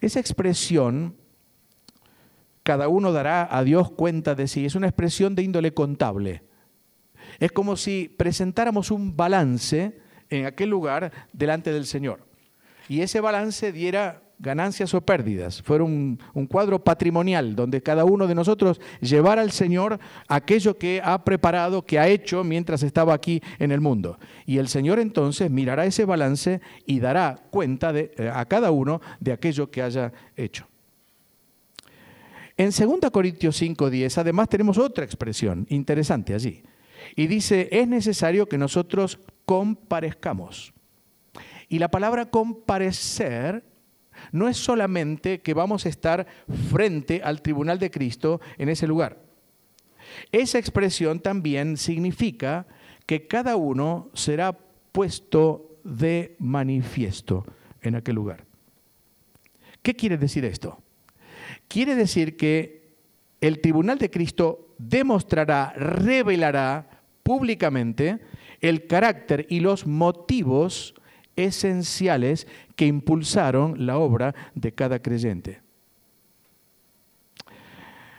Esa 0.00 0.20
expresión, 0.20 1.16
cada 2.62 2.88
uno 2.88 3.10
dará 3.12 3.48
a 3.50 3.64
Dios 3.64 3.90
cuenta 3.90 4.34
de 4.34 4.46
sí, 4.46 4.64
es 4.64 4.74
una 4.74 4.86
expresión 4.86 5.34
de 5.34 5.42
índole 5.42 5.74
contable. 5.74 6.42
Es 7.40 7.50
como 7.50 7.76
si 7.76 8.14
presentáramos 8.16 8.90
un 8.90 9.16
balance 9.16 9.98
en 10.30 10.46
aquel 10.46 10.70
lugar 10.70 11.10
delante 11.32 11.72
del 11.72 11.86
Señor. 11.86 12.20
Y 12.88 13.00
ese 13.00 13.20
balance 13.20 13.72
diera 13.72 14.23
ganancias 14.44 14.94
o 14.94 15.00
pérdidas, 15.00 15.62
fuera 15.62 15.82
un, 15.82 16.18
cuadro 16.48 16.84
patrimonial 16.84 17.56
donde 17.56 17.82
cada 17.82 18.04
uno 18.04 18.28
de 18.28 18.34
nosotros 18.34 18.80
llevara 19.00 19.42
al 19.42 19.50
Señor 19.50 19.98
aquello 20.28 20.78
que 20.78 21.00
ha 21.02 21.24
preparado, 21.24 21.82
que 21.82 21.98
ha 21.98 22.06
hecho 22.06 22.44
mientras 22.44 22.82
estaba 22.82 23.14
aquí 23.14 23.42
en 23.58 23.72
el 23.72 23.80
mundo. 23.80 24.18
Y 24.46 24.58
el 24.58 24.68
Señor 24.68 25.00
entonces 25.00 25.50
mirará 25.50 25.86
ese 25.86 26.04
balance 26.04 26.60
y 26.86 27.00
dará 27.00 27.36
cuenta 27.50 27.92
eh, 27.94 28.30
a 28.32 28.44
cada 28.44 28.70
uno 28.70 29.00
de 29.18 29.32
aquello 29.32 29.70
que 29.70 29.82
haya 29.82 30.12
hecho. 30.36 30.68
En 32.56 32.70
2 32.70 33.10
Corintios 33.10 33.60
5:10 33.60 34.18
además 34.18 34.48
tenemos 34.48 34.78
otra 34.78 35.04
expresión 35.04 35.66
interesante 35.70 36.34
allí. 36.34 36.62
Y 37.16 37.26
dice, 37.26 37.68
es 37.72 37.88
necesario 37.88 38.48
que 38.48 38.58
nosotros 38.58 39.18
comparezcamos. 39.44 40.72
Y 41.68 41.78
la 41.78 41.90
palabra 41.90 42.30
comparecer 42.30 43.73
no 44.32 44.48
es 44.48 44.56
solamente 44.56 45.40
que 45.40 45.54
vamos 45.54 45.86
a 45.86 45.88
estar 45.88 46.26
frente 46.70 47.20
al 47.22 47.42
tribunal 47.42 47.78
de 47.78 47.90
Cristo 47.90 48.40
en 48.58 48.68
ese 48.68 48.86
lugar. 48.86 49.22
Esa 50.32 50.58
expresión 50.58 51.20
también 51.20 51.76
significa 51.76 52.66
que 53.06 53.26
cada 53.26 53.56
uno 53.56 54.10
será 54.14 54.56
puesto 54.92 55.78
de 55.84 56.36
manifiesto 56.38 57.44
en 57.82 57.96
aquel 57.96 58.14
lugar. 58.14 58.44
¿Qué 59.82 59.94
quiere 59.94 60.16
decir 60.16 60.44
esto? 60.44 60.82
Quiere 61.68 61.94
decir 61.94 62.36
que 62.36 62.94
el 63.40 63.60
tribunal 63.60 63.98
de 63.98 64.10
Cristo 64.10 64.74
demostrará, 64.78 65.72
revelará 65.76 67.02
públicamente 67.22 68.20
el 68.60 68.86
carácter 68.86 69.46
y 69.50 69.60
los 69.60 69.86
motivos 69.86 70.94
esenciales 71.36 72.46
que 72.76 72.86
impulsaron 72.86 73.86
la 73.86 73.98
obra 73.98 74.34
de 74.54 74.72
cada 74.72 75.00
creyente. 75.00 75.60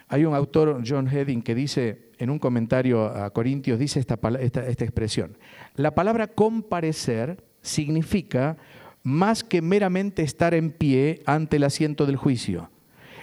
Hay 0.07 0.23
un 0.25 0.35
autor, 0.35 0.83
John 0.85 1.07
Hedding, 1.07 1.41
que 1.41 1.55
dice 1.55 2.11
en 2.19 2.29
un 2.29 2.39
comentario 2.39 3.05
a 3.05 3.29
Corintios, 3.31 3.79
dice 3.79 3.99
esta, 3.99 4.19
esta, 4.39 4.67
esta 4.67 4.85
expresión. 4.85 5.37
La 5.75 5.95
palabra 5.95 6.27
comparecer 6.27 7.43
significa 7.61 8.57
más 9.03 9.43
que 9.43 9.61
meramente 9.61 10.23
estar 10.23 10.53
en 10.53 10.71
pie 10.71 11.21
ante 11.25 11.57
el 11.57 11.63
asiento 11.63 12.05
del 12.05 12.15
juicio. 12.15 12.69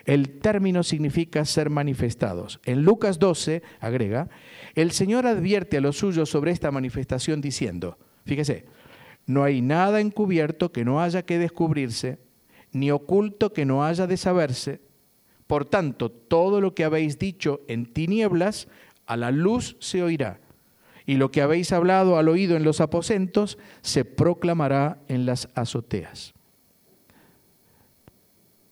El 0.04 0.40
término 0.40 0.82
significa 0.82 1.44
ser 1.44 1.70
manifestados. 1.70 2.60
En 2.64 2.82
Lucas 2.82 3.18
12, 3.18 3.62
agrega, 3.80 4.28
el 4.74 4.90
Señor 4.90 5.26
advierte 5.26 5.76
a 5.76 5.80
los 5.80 5.98
suyos 5.98 6.28
sobre 6.28 6.50
esta 6.50 6.70
manifestación 6.70 7.40
diciendo, 7.40 7.98
fíjese, 8.24 8.64
no 9.26 9.44
hay 9.44 9.62
nada 9.62 10.00
encubierto 10.00 10.72
que 10.72 10.84
no 10.84 11.00
haya 11.00 11.22
que 11.22 11.38
descubrirse, 11.38 12.18
ni 12.72 12.90
oculto 12.90 13.52
que 13.52 13.64
no 13.64 13.84
haya 13.84 14.06
de 14.06 14.16
saberse. 14.16 14.80
Por 15.46 15.64
tanto, 15.64 16.10
todo 16.10 16.60
lo 16.60 16.74
que 16.74 16.84
habéis 16.84 17.18
dicho 17.18 17.60
en 17.68 17.86
tinieblas, 17.86 18.68
a 19.06 19.16
la 19.16 19.30
luz 19.30 19.76
se 19.80 20.02
oirá. 20.02 20.40
Y 21.04 21.16
lo 21.16 21.30
que 21.30 21.42
habéis 21.42 21.72
hablado 21.72 22.16
al 22.16 22.28
oído 22.28 22.56
en 22.56 22.64
los 22.64 22.80
aposentos, 22.80 23.58
se 23.80 24.04
proclamará 24.04 25.00
en 25.08 25.26
las 25.26 25.48
azoteas. 25.54 26.32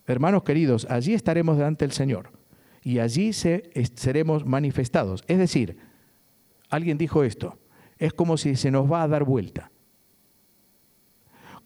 Hermanos 0.06 0.42
queridos, 0.42 0.86
allí 0.88 1.14
estaremos 1.14 1.56
delante 1.56 1.84
del 1.84 1.92
Señor 1.92 2.30
y 2.82 2.98
allí 2.98 3.32
seremos 3.32 4.44
manifestados. 4.46 5.22
Es 5.28 5.38
decir, 5.38 5.76
alguien 6.68 6.98
dijo 6.98 7.22
esto, 7.22 7.58
es 7.98 8.12
como 8.12 8.36
si 8.36 8.56
se 8.56 8.70
nos 8.70 8.90
va 8.90 9.02
a 9.02 9.08
dar 9.08 9.24
vuelta 9.24 9.69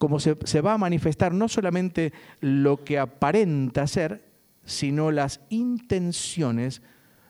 como 0.05 0.21
se, 0.21 0.61
va 0.61 0.75
a 0.75 0.79
manifestar 0.79 1.33
no 1.33 1.49
solamente 1.49 2.13
lo 2.41 2.85
que 2.85 2.99
aparenta 2.99 3.87
ser, 3.87 4.23
sino 4.63 5.11
las 5.11 5.41
intenciones 5.49 6.83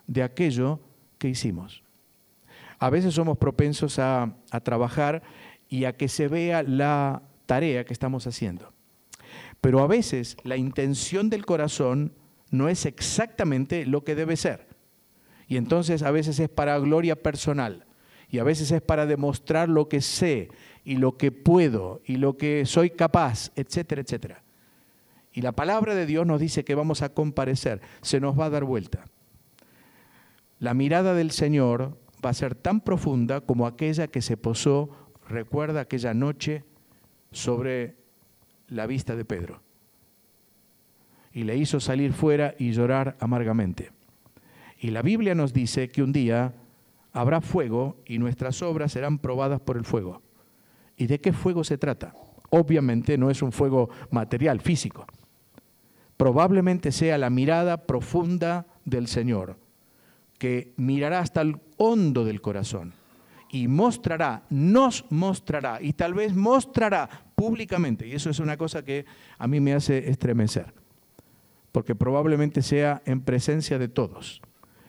de 0.08 0.24
aquello 0.24 0.80
que 1.18 1.28
hicimos. 1.28 1.84
A 2.80 2.90
veces 2.90 3.14
somos 3.14 3.38
propensos 3.38 4.00
a, 4.00 4.34
a 4.50 4.58
trabajar 4.58 5.22
y 5.68 5.84
a 5.84 5.96
que 5.96 6.08
se 6.08 6.26
vea 6.26 6.64
la 6.64 7.22
tarea 7.46 7.84
que 7.84 7.92
estamos 7.92 8.26
haciendo. 8.26 8.72
Pero 9.60 9.78
a 9.78 9.86
veces 9.86 10.36
la 10.42 10.56
intención 10.56 11.30
del 11.30 11.46
corazón 11.46 12.12
no 12.50 12.68
es 12.68 12.86
exactamente 12.86 13.86
lo 13.86 14.02
que 14.02 14.16
debe 14.16 14.36
ser. 14.36 14.66
Y 15.46 15.58
entonces 15.58 16.02
a 16.02 16.10
veces 16.10 16.40
es 16.40 16.48
para 16.48 16.76
gloria 16.80 17.14
personal 17.14 17.86
y 18.28 18.40
a 18.40 18.42
veces 18.42 18.72
es 18.72 18.82
para 18.82 19.06
demostrar 19.06 19.68
lo 19.68 19.88
que 19.88 20.00
sé 20.00 20.48
y 20.84 20.96
lo 20.96 21.16
que 21.16 21.32
puedo 21.32 22.02
y 22.04 22.16
lo 22.16 22.36
que 22.36 22.66
soy 22.66 22.90
capaz, 22.90 23.50
etcétera, 23.56 24.02
etcétera. 24.02 24.42
Y 25.32 25.40
la 25.40 25.52
palabra 25.52 25.94
de 25.94 26.06
Dios 26.06 26.26
nos 26.26 26.40
dice 26.40 26.64
que 26.64 26.74
vamos 26.74 27.02
a 27.02 27.08
comparecer, 27.08 27.80
se 28.02 28.20
nos 28.20 28.38
va 28.38 28.46
a 28.46 28.50
dar 28.50 28.64
vuelta. 28.64 29.06
La 30.60 30.74
mirada 30.74 31.14
del 31.14 31.30
Señor 31.30 31.98
va 32.24 32.30
a 32.30 32.34
ser 32.34 32.54
tan 32.54 32.80
profunda 32.80 33.40
como 33.40 33.66
aquella 33.66 34.06
que 34.06 34.22
se 34.22 34.36
posó, 34.36 34.90
recuerda 35.28 35.80
aquella 35.80 36.14
noche, 36.14 36.64
sobre 37.32 37.96
la 38.68 38.86
vista 38.86 39.16
de 39.16 39.24
Pedro. 39.24 39.60
Y 41.32 41.42
le 41.42 41.56
hizo 41.56 41.80
salir 41.80 42.12
fuera 42.12 42.54
y 42.58 42.70
llorar 42.70 43.16
amargamente. 43.18 43.90
Y 44.78 44.90
la 44.90 45.02
Biblia 45.02 45.34
nos 45.34 45.52
dice 45.52 45.88
que 45.88 46.02
un 46.02 46.12
día 46.12 46.54
habrá 47.12 47.40
fuego 47.40 47.96
y 48.06 48.18
nuestras 48.18 48.62
obras 48.62 48.92
serán 48.92 49.18
probadas 49.18 49.60
por 49.60 49.76
el 49.76 49.84
fuego. 49.84 50.22
¿Y 50.96 51.06
de 51.06 51.20
qué 51.20 51.32
fuego 51.32 51.64
se 51.64 51.78
trata? 51.78 52.14
Obviamente 52.50 53.18
no 53.18 53.30
es 53.30 53.42
un 53.42 53.52
fuego 53.52 53.90
material, 54.10 54.60
físico. 54.60 55.06
Probablemente 56.16 56.92
sea 56.92 57.18
la 57.18 57.30
mirada 57.30 57.86
profunda 57.86 58.66
del 58.84 59.08
Señor, 59.08 59.56
que 60.38 60.72
mirará 60.76 61.20
hasta 61.20 61.40
el 61.40 61.60
hondo 61.76 62.24
del 62.24 62.40
corazón 62.40 62.92
y 63.54 63.68
mostrará, 63.68 64.42
nos 64.50 65.04
mostrará 65.10 65.78
y 65.80 65.92
tal 65.92 66.12
vez 66.12 66.34
mostrará 66.34 67.08
públicamente, 67.36 68.06
y 68.06 68.12
eso 68.12 68.30
es 68.30 68.40
una 68.40 68.56
cosa 68.56 68.84
que 68.84 69.04
a 69.38 69.46
mí 69.46 69.60
me 69.60 69.74
hace 69.74 70.10
estremecer, 70.10 70.74
porque 71.70 71.94
probablemente 71.94 72.62
sea 72.62 73.00
en 73.06 73.20
presencia 73.20 73.78
de 73.78 73.88
todos, 73.88 74.42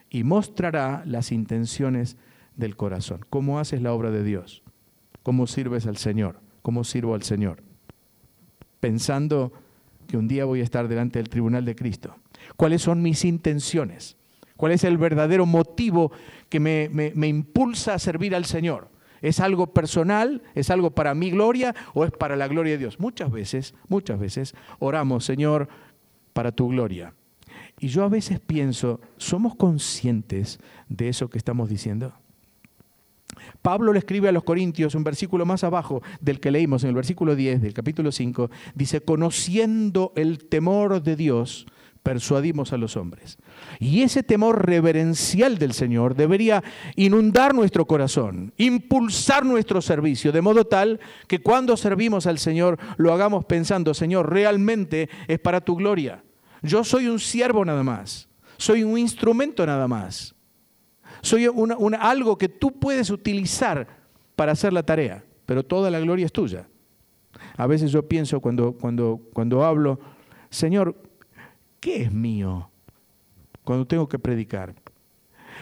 y 0.09 0.23
mostrará 0.23 1.03
las 1.05 1.31
intenciones 1.31 2.17
del 2.55 2.75
corazón. 2.75 3.25
¿Cómo 3.29 3.59
haces 3.59 3.83
la 3.83 3.93
obra 3.93 4.09
de 4.09 4.23
Dios? 4.23 4.63
¿Cómo 5.25 5.47
sirves 5.47 5.87
al 5.87 5.97
Señor? 5.97 6.39
¿Cómo 6.61 6.83
sirvo 6.83 7.15
al 7.15 7.23
Señor? 7.23 7.63
Pensando 8.79 9.51
que 10.07 10.17
un 10.17 10.27
día 10.27 10.45
voy 10.45 10.59
a 10.59 10.63
estar 10.63 10.87
delante 10.87 11.17
del 11.17 11.29
tribunal 11.29 11.65
de 11.65 11.75
Cristo. 11.75 12.15
¿Cuáles 12.57 12.83
son 12.83 13.01
mis 13.01 13.25
intenciones? 13.25 14.17
¿Cuál 14.55 14.73
es 14.73 14.83
el 14.83 14.99
verdadero 14.99 15.47
motivo 15.47 16.11
que 16.47 16.59
me, 16.59 16.89
me, 16.91 17.27
impulsa 17.27 17.95
a 17.95 17.99
servir 17.99 18.35
al 18.35 18.45
Señor? 18.45 18.91
¿Es 19.23 19.39
algo 19.39 19.73
personal? 19.73 20.43
¿Es 20.53 20.69
algo 20.69 20.91
para 20.91 21.15
mi 21.15 21.31
gloria 21.31 21.73
o 21.95 22.05
es 22.05 22.11
para 22.11 22.35
la 22.35 22.47
gloria 22.47 22.73
de 22.73 22.77
Dios? 22.77 22.99
Muchas 22.99 23.31
veces, 23.31 23.73
muchas 23.87 24.19
veces 24.19 24.53
oramos, 24.77 25.25
Señor, 25.25 25.69
para 26.33 26.51
tu 26.51 26.69
gloria. 26.69 27.15
Y 27.79 27.87
yo 27.87 28.03
a 28.03 28.09
veces 28.09 28.39
pienso, 28.39 29.01
¿somos 29.17 29.55
conscientes 29.55 30.59
de 30.87 31.09
eso 31.09 31.31
que 31.31 31.39
estamos 31.39 31.67
diciendo? 31.67 32.13
Pablo 33.61 33.93
le 33.93 33.99
escribe 33.99 34.29
a 34.29 34.31
los 34.31 34.43
Corintios, 34.43 34.95
un 34.95 35.03
versículo 35.03 35.45
más 35.45 35.63
abajo 35.63 36.01
del 36.21 36.39
que 36.39 36.51
leímos, 36.51 36.83
en 36.83 36.89
el 36.89 36.95
versículo 36.95 37.35
10 37.35 37.61
del 37.61 37.73
capítulo 37.73 38.11
5, 38.11 38.49
dice, 38.73 39.01
conociendo 39.01 40.13
el 40.15 40.45
temor 40.45 41.01
de 41.01 41.15
Dios, 41.15 41.65
persuadimos 42.05 42.71
a 42.71 42.77
los 42.77 42.97
hombres. 42.97 43.39
Y 43.79 44.03
ese 44.03 44.21
temor 44.21 44.67
reverencial 44.67 45.57
del 45.57 45.73
Señor 45.73 46.15
debería 46.15 46.63
inundar 46.95 47.55
nuestro 47.55 47.85
corazón, 47.87 48.53
impulsar 48.57 49.43
nuestro 49.43 49.81
servicio, 49.81 50.31
de 50.31 50.41
modo 50.41 50.65
tal 50.65 50.99
que 51.27 51.41
cuando 51.41 51.75
servimos 51.75 52.27
al 52.27 52.37
Señor 52.37 52.77
lo 52.97 53.11
hagamos 53.11 53.45
pensando, 53.45 53.95
Señor, 53.95 54.31
realmente 54.31 55.09
es 55.27 55.39
para 55.39 55.61
tu 55.61 55.75
gloria. 55.75 56.23
Yo 56.61 56.83
soy 56.83 57.07
un 57.07 57.19
siervo 57.19 57.65
nada 57.65 57.81
más, 57.81 58.29
soy 58.57 58.83
un 58.83 58.99
instrumento 58.99 59.65
nada 59.65 59.87
más, 59.87 60.34
soy 61.25 61.47
algo 61.99 62.37
que 62.37 62.49
tú 62.49 62.71
puedes 62.71 63.09
utilizar 63.09 63.87
para 64.35 64.51
hacer 64.51 64.71
la 64.73 64.83
tarea, 64.83 65.23
pero 65.45 65.63
toda 65.63 65.89
la 65.89 65.99
gloria 65.99 66.25
es 66.25 66.31
tuya. 66.31 66.67
A 67.57 67.67
veces 67.67 67.91
yo 67.91 68.07
pienso 68.07 68.39
cuando, 68.39 68.73
cuando, 68.73 69.19
cuando 69.33 69.63
hablo, 69.63 69.99
Señor, 70.49 70.95
¿Qué 71.85 72.01
es 72.01 72.11
mío 72.11 72.71
cuando 73.63 73.85
tengo 73.85 74.09
que 74.09 74.17
predicar? 74.17 74.73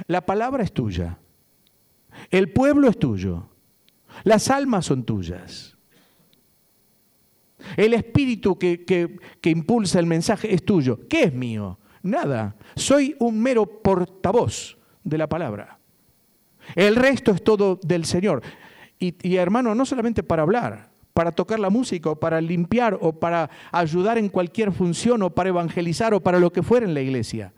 La 0.07 0.25
palabra 0.25 0.63
es 0.63 0.71
tuya. 0.71 1.19
El 2.29 2.53
pueblo 2.53 2.87
es 2.87 2.97
tuyo. 2.97 3.49
Las 4.23 4.49
almas 4.49 4.85
son 4.85 5.03
tuyas. 5.03 5.75
El 7.75 7.93
espíritu 7.93 8.57
que, 8.57 8.85
que, 8.85 9.49
impulsa 9.49 9.99
el 9.99 10.05
mensaje 10.05 10.53
es 10.53 10.63
tuyo. 10.63 10.97
¿Qué 11.09 11.23
es 11.23 11.33
mío? 11.33 11.77
Nada. 12.03 12.55
Soy 12.77 13.17
un 13.19 13.41
mero 13.41 13.65
portavoz 13.65 14.77
de 15.03 15.17
la 15.17 15.27
palabra. 15.27 15.79
El 16.75 16.95
resto 16.95 17.31
es 17.31 17.43
todo 17.43 17.79
del 17.83 18.05
Señor. 18.05 18.41
Y, 18.99 19.35
hermano, 19.35 19.75
no 19.75 19.85
solamente 19.85 20.23
para 20.23 20.43
hablar, 20.43 20.89
para 21.13 21.31
tocar 21.31 21.59
la 21.59 21.69
música 21.69 22.11
o 22.11 22.15
para 22.15 22.39
limpiar 22.39 22.97
o 23.01 23.11
para 23.11 23.49
ayudar 23.71 24.17
en 24.17 24.29
cualquier 24.29 24.71
función 24.71 25.21
o 25.23 25.29
para 25.29 25.49
evangelizar 25.49 26.13
o 26.13 26.21
para 26.21 26.39
lo 26.39 26.53
que 26.53 26.63
fuera 26.63 26.85
en 26.85 26.93
la 26.93 27.01
iglesia. 27.01 27.53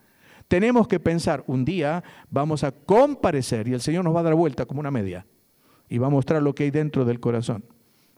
Tenemos 0.47 0.87
que 0.87 0.99
pensar, 0.99 1.43
un 1.45 1.63
día 1.63 2.03
vamos 2.29 2.63
a 2.63 2.71
comparecer 2.71 3.67
y 3.67 3.73
el 3.73 3.81
Señor 3.81 4.03
nos 4.03 4.15
va 4.15 4.21
a 4.21 4.23
dar 4.23 4.35
vuelta 4.35 4.65
como 4.65 4.79
una 4.79 4.91
media 4.91 5.25
y 5.87 5.99
va 5.99 6.07
a 6.07 6.11
mostrar 6.11 6.41
lo 6.41 6.55
que 6.55 6.63
hay 6.63 6.71
dentro 6.71 7.05
del 7.05 7.19
corazón. 7.19 7.63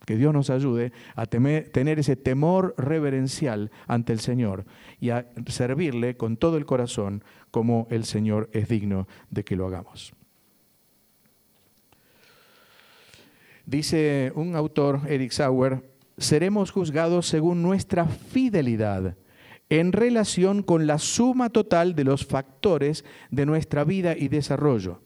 Que 0.08 0.16
Dios 0.16 0.34
nos 0.34 0.50
ayude 0.50 0.94
a 1.16 1.26
tener 1.26 2.00
ese 2.00 2.16
temor 2.16 2.74
reverencial 2.78 3.72
ante 3.88 4.14
el 4.14 4.22
Señor 4.22 4.64
y 5.02 5.10
a 5.10 5.28
servirle 5.48 6.16
con 6.16 6.38
todo 6.38 6.56
el 6.56 6.66
corazón 6.66 7.26
como 7.52 7.90
el 7.92 8.06
Señor 8.06 8.50
es 8.54 8.70
digno 8.70 9.06
de 9.32 9.44
que 9.44 9.58
lo 9.58 9.68
hagamos. 9.68 10.14
Dice 13.66 14.32
un 14.34 14.56
autor, 14.56 15.02
Eric 15.10 15.32
Sauer, 15.32 15.84
seremos 16.18 16.72
juzgados 16.72 17.28
según 17.28 17.62
nuestra 17.62 18.06
fidelidad 18.06 19.18
en 19.68 19.92
relación 19.92 20.64
con 20.64 20.88
la 20.88 21.00
suma 21.00 21.50
total 21.50 21.96
de 21.96 22.06
los 22.06 22.26
factores 22.26 23.04
de 23.30 23.46
nuestra 23.46 23.84
vida 23.84 24.16
y 24.18 24.30
desarrollo, 24.30 25.02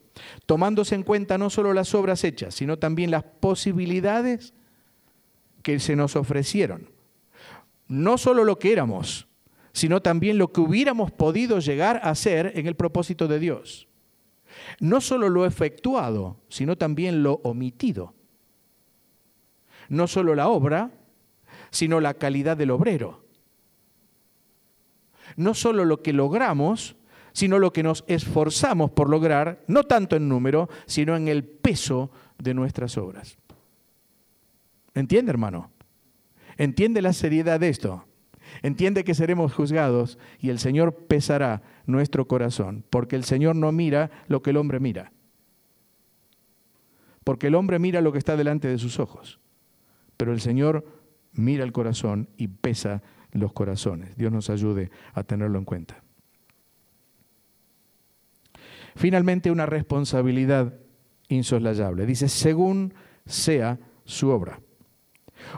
tomándose 0.45 0.93
en 0.93 1.01
cuenta 1.01 1.39
no 1.39 1.49
solo 1.49 1.73
las 1.73 1.95
obras 1.95 2.23
hechas, 2.23 2.53
sino 2.53 2.77
también 2.77 3.09
las 3.09 3.23
posibilidades 3.23 4.53
que 5.63 5.79
se 5.79 5.95
nos 5.95 6.15
ofrecieron. 6.15 6.89
No 7.87 8.17
solo 8.17 8.43
lo 8.43 8.57
que 8.59 8.71
éramos, 8.71 9.27
sino 9.73 10.01
también 10.01 10.37
lo 10.37 10.51
que 10.51 10.61
hubiéramos 10.61 11.11
podido 11.11 11.59
llegar 11.59 11.99
a 12.03 12.15
ser 12.15 12.53
en 12.55 12.67
el 12.67 12.75
propósito 12.75 13.27
de 13.27 13.39
Dios. 13.39 13.87
No 14.79 15.01
solo 15.01 15.29
lo 15.29 15.45
efectuado, 15.45 16.37
sino 16.49 16.77
también 16.77 17.23
lo 17.23 17.41
omitido 17.43 18.13
no 19.91 20.07
solo 20.07 20.35
la 20.35 20.47
obra, 20.47 20.89
sino 21.69 21.99
la 21.99 22.13
calidad 22.13 22.55
del 22.55 22.71
obrero. 22.71 23.25
No 25.35 25.53
solo 25.53 25.83
lo 25.83 26.01
que 26.01 26.13
logramos, 26.13 26.95
sino 27.33 27.59
lo 27.59 27.73
que 27.73 27.83
nos 27.83 28.05
esforzamos 28.07 28.91
por 28.91 29.09
lograr, 29.09 29.65
no 29.67 29.83
tanto 29.83 30.15
en 30.15 30.29
número, 30.29 30.69
sino 30.85 31.17
en 31.17 31.27
el 31.27 31.43
peso 31.43 32.09
de 32.37 32.53
nuestras 32.53 32.97
obras. 32.97 33.37
¿Entiende, 34.93 35.31
hermano? 35.31 35.71
¿Entiende 36.57 37.01
la 37.01 37.13
seriedad 37.13 37.59
de 37.59 37.69
esto? 37.69 38.05
Entiende 38.61 39.03
que 39.03 39.15
seremos 39.15 39.53
juzgados 39.53 40.17
y 40.39 40.49
el 40.49 40.59
Señor 40.59 41.07
pesará 41.07 41.61
nuestro 41.85 42.27
corazón, 42.27 42.83
porque 42.89 43.15
el 43.15 43.23
Señor 43.23 43.55
no 43.55 43.71
mira 43.71 44.11
lo 44.27 44.41
que 44.41 44.49
el 44.49 44.57
hombre 44.57 44.79
mira. 44.79 45.13
Porque 47.23 47.47
el 47.47 47.55
hombre 47.55 47.79
mira 47.79 48.01
lo 48.01 48.11
que 48.11 48.17
está 48.17 48.35
delante 48.35 48.67
de 48.67 48.77
sus 48.77 48.99
ojos 48.99 49.41
pero 50.21 50.33
el 50.33 50.39
Señor 50.39 50.85
mira 51.33 51.63
el 51.63 51.71
corazón 51.71 52.29
y 52.37 52.47
pesa 52.47 53.01
los 53.31 53.53
corazones. 53.53 54.15
Dios 54.17 54.31
nos 54.31 54.51
ayude 54.51 54.91
a 55.15 55.23
tenerlo 55.23 55.57
en 55.57 55.65
cuenta. 55.65 56.03
Finalmente, 58.95 59.49
una 59.49 59.65
responsabilidad 59.65 60.75
insoslayable. 61.27 62.05
Dice, 62.05 62.29
según 62.29 62.93
sea 63.25 63.79
su 64.05 64.29
obra. 64.29 64.59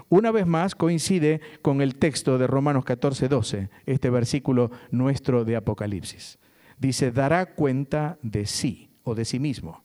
Una 0.09 0.31
vez 0.31 0.45
más 0.45 0.75
coincide 0.75 1.41
con 1.61 1.81
el 1.81 1.95
texto 1.95 2.37
de 2.37 2.47
Romanos 2.47 2.85
14, 2.85 3.27
12, 3.27 3.69
este 3.85 4.09
versículo 4.09 4.71
nuestro 4.91 5.45
de 5.45 5.55
Apocalipsis. 5.55 6.39
Dice, 6.79 7.11
dará 7.11 7.53
cuenta 7.55 8.17
de 8.21 8.45
sí 8.45 8.89
o 9.03 9.15
de 9.15 9.25
sí 9.25 9.39
mismo. 9.39 9.83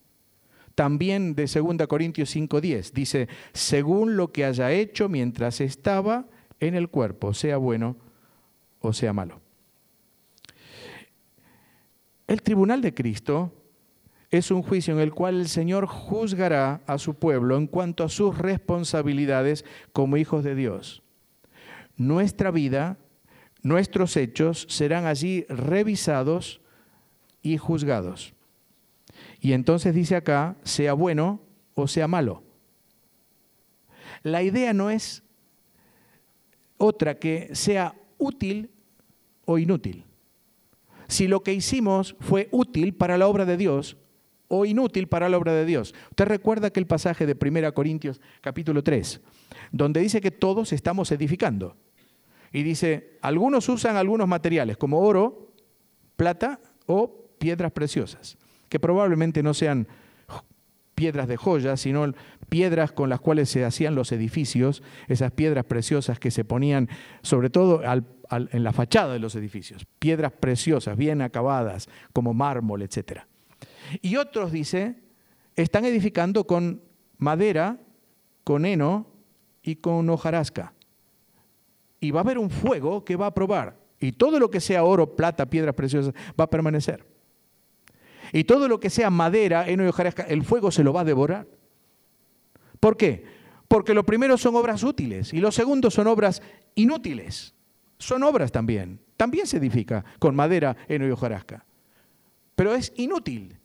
También 0.75 1.35
de 1.35 1.47
2 1.47 1.89
Corintios 1.89 2.35
5:10 2.35 2.93
dice, 2.93 3.29
según 3.53 4.17
lo 4.17 4.31
que 4.31 4.45
haya 4.45 4.71
hecho 4.71 5.09
mientras 5.09 5.61
estaba 5.61 6.27
en 6.61 6.75
el 6.75 6.89
cuerpo, 6.89 7.35
sea 7.35 7.57
bueno 7.57 7.97
o 8.81 8.93
sea 8.93 9.13
malo. 9.13 9.41
El 12.29 12.43
tribunal 12.43 12.81
de 12.83 12.95
Cristo 12.95 13.53
es 14.31 14.51
un 14.51 14.63
juicio 14.63 14.95
en 14.95 15.01
el 15.01 15.13
cual 15.13 15.41
el 15.41 15.49
Señor 15.49 15.87
juzgará 15.87 16.83
a 16.87 16.99
su 16.99 17.15
pueblo 17.15 17.57
en 17.57 17.67
cuanto 17.67 18.05
a 18.05 18.09
sus 18.09 18.37
responsabilidades 18.37 19.65
como 19.93 20.17
hijos 20.17 20.45
de 20.45 20.55
Dios. 20.55 21.03
Nuestra 21.97 22.51
vida, 22.51 22.99
nuestros 23.63 24.17
hechos 24.17 24.67
serán 24.69 25.07
allí 25.07 25.47
revisados 25.49 26.61
y 27.43 27.57
juzgados. 27.57 28.35
Y 29.41 29.53
entonces 29.53 29.95
dice 29.95 30.17
acá, 30.17 30.57
sea 30.63 30.93
bueno 30.93 31.41
o 31.75 31.89
sea 31.89 32.07
malo. 32.07 32.43
La 34.23 34.43
idea 34.43 34.73
no 34.75 34.91
es 34.91 35.23
otra 36.77 37.19
que 37.19 37.55
sea 37.55 37.95
útil 38.19 38.71
o 39.47 39.59
inútil. 39.59 40.05
Si 41.09 41.27
lo 41.27 41.43
que 41.43 41.55
hicimos 41.55 42.15
fue 42.21 42.49
útil 42.51 42.95
para 42.95 43.17
la 43.17 43.27
obra 43.27 43.47
de 43.47 43.57
Dios 43.57 43.97
o 44.49 44.65
inútil 44.65 45.09
para 45.09 45.29
la 45.29 45.39
obra 45.39 45.53
de 45.53 45.65
Dios. 45.65 45.95
Usted 46.11 46.25
recuerda 46.25 46.69
aquel 46.69 46.87
pasaje 46.87 47.27
de 47.27 47.37
1 47.41 47.75
Corintios 47.75 48.21
capítulo 48.41 48.83
3, 48.83 49.21
donde 49.73 50.01
dice 50.01 50.21
que 50.21 50.31
todos 50.31 50.73
estamos 50.73 51.13
edificando. 51.13 51.77
Y 52.53 52.63
dice, 52.63 53.19
algunos 53.21 53.69
usan 53.69 53.97
algunos 53.97 54.27
materiales 54.27 54.77
como 54.77 55.01
oro, 55.01 55.53
plata 56.17 56.61
o 56.87 57.29
piedras 57.39 57.73
preciosas 57.73 58.39
que 58.69 58.81
probablemente 58.81 59.43
no 59.43 59.55
sean 59.55 59.89
piedras 60.95 61.29
de 61.29 61.37
joyas, 61.37 61.81
sino 61.81 62.13
piedras 62.49 62.93
con 62.93 63.09
las 63.09 63.21
cuales 63.21 63.49
se 63.49 63.65
hacían 63.65 63.95
los 63.95 64.11
edificios, 64.11 64.83
esas 65.07 65.31
piedras 65.31 65.65
preciosas 65.65 66.19
que 66.19 66.31
se 66.31 66.45
ponían 66.45 66.89
sobre 67.23 67.51
todo 67.51 67.83
en 67.85 68.65
la 68.65 68.73
fachada 68.73 69.13
de 69.13 69.21
los 69.21 69.37
edificios, 69.37 69.87
piedras 69.99 70.33
preciosas, 70.33 70.97
bien 70.97 71.23
acabadas, 71.23 71.89
como 72.13 72.35
mármol, 72.35 72.83
etc. 72.83 73.21
Y 74.03 74.17
otros, 74.17 74.53
dice, 74.53 75.03
están 75.55 75.85
edificando 75.85 76.47
con 76.47 76.83
madera, 77.19 77.79
con 78.45 78.65
heno 78.65 79.07
y 79.63 79.77
con 79.77 80.09
hojarasca. 80.09 80.73
Y 82.01 82.11
va 82.11 82.21
a 82.21 82.23
haber 82.23 82.39
un 82.39 82.51
fuego 82.51 83.05
que 83.05 83.17
va 83.17 83.27
a 83.27 83.35
probar. 83.35 83.77
Y 84.01 84.13
todo 84.13 84.39
lo 84.39 84.51
que 84.51 84.61
sea 84.61 84.85
oro, 84.85 85.17
plata, 85.17 85.51
piedras 85.51 85.75
preciosas, 85.75 86.15
va 86.39 86.45
a 86.45 86.51
permanecer. 86.51 87.05
Y 88.33 88.45
todo 88.45 88.69
lo 88.69 88.79
que 88.79 88.91
sea 88.91 89.11
madera, 89.11 89.69
heno 89.69 89.85
y 89.85 89.89
hojarasca, 89.89 90.23
el 90.25 90.45
fuego 90.45 90.71
se 90.71 90.85
lo 90.85 90.93
va 90.93 91.01
a 91.01 91.05
devorar. 91.05 91.47
¿Por 92.79 92.97
qué? 92.97 93.25
Porque 93.67 93.95
lo 93.95 94.05
primero 94.05 94.39
son 94.39 94.55
obras 94.57 94.83
útiles 94.83 95.33
y 95.35 95.41
lo 95.41 95.51
segundo 95.51 95.91
son 95.91 96.07
obras 96.07 96.43
inútiles. 96.75 97.55
Son 97.99 98.23
obras 98.23 98.53
también. 98.53 99.01
También 99.17 99.47
se 99.47 99.57
edifica 99.57 100.05
con 100.19 100.37
madera, 100.37 100.77
heno 100.89 101.07
y 101.07 101.11
hojarasca. 101.11 101.67
Pero 102.55 102.75
es 102.75 102.93
inútil. 102.97 103.59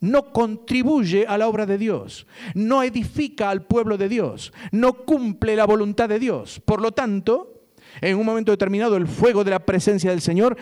No 0.00 0.32
contribuye 0.32 1.26
a 1.26 1.38
la 1.38 1.48
obra 1.48 1.66
de 1.66 1.78
Dios. 1.78 2.26
No 2.54 2.82
edifica 2.82 3.50
al 3.50 3.62
pueblo 3.62 3.96
de 3.96 4.08
Dios. 4.08 4.52
No 4.72 5.04
cumple 5.04 5.56
la 5.56 5.64
voluntad 5.64 6.08
de 6.08 6.18
Dios. 6.18 6.60
Por 6.60 6.80
lo 6.80 6.92
tanto, 6.92 7.64
en 8.00 8.16
un 8.16 8.26
momento 8.26 8.52
determinado, 8.52 8.96
el 8.96 9.06
fuego 9.06 9.44
de 9.44 9.50
la 9.52 9.64
presencia 9.64 10.10
del 10.10 10.20
Señor 10.20 10.56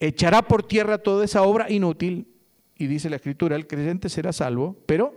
echará 0.00 0.42
por 0.42 0.62
tierra 0.62 0.98
toda 0.98 1.24
esa 1.24 1.42
obra 1.42 1.70
inútil 1.70 2.28
y 2.76 2.86
dice 2.86 3.10
la 3.10 3.16
escritura, 3.16 3.56
el 3.56 3.66
creyente 3.66 4.08
será 4.08 4.32
salvo, 4.32 4.76
pero 4.86 5.14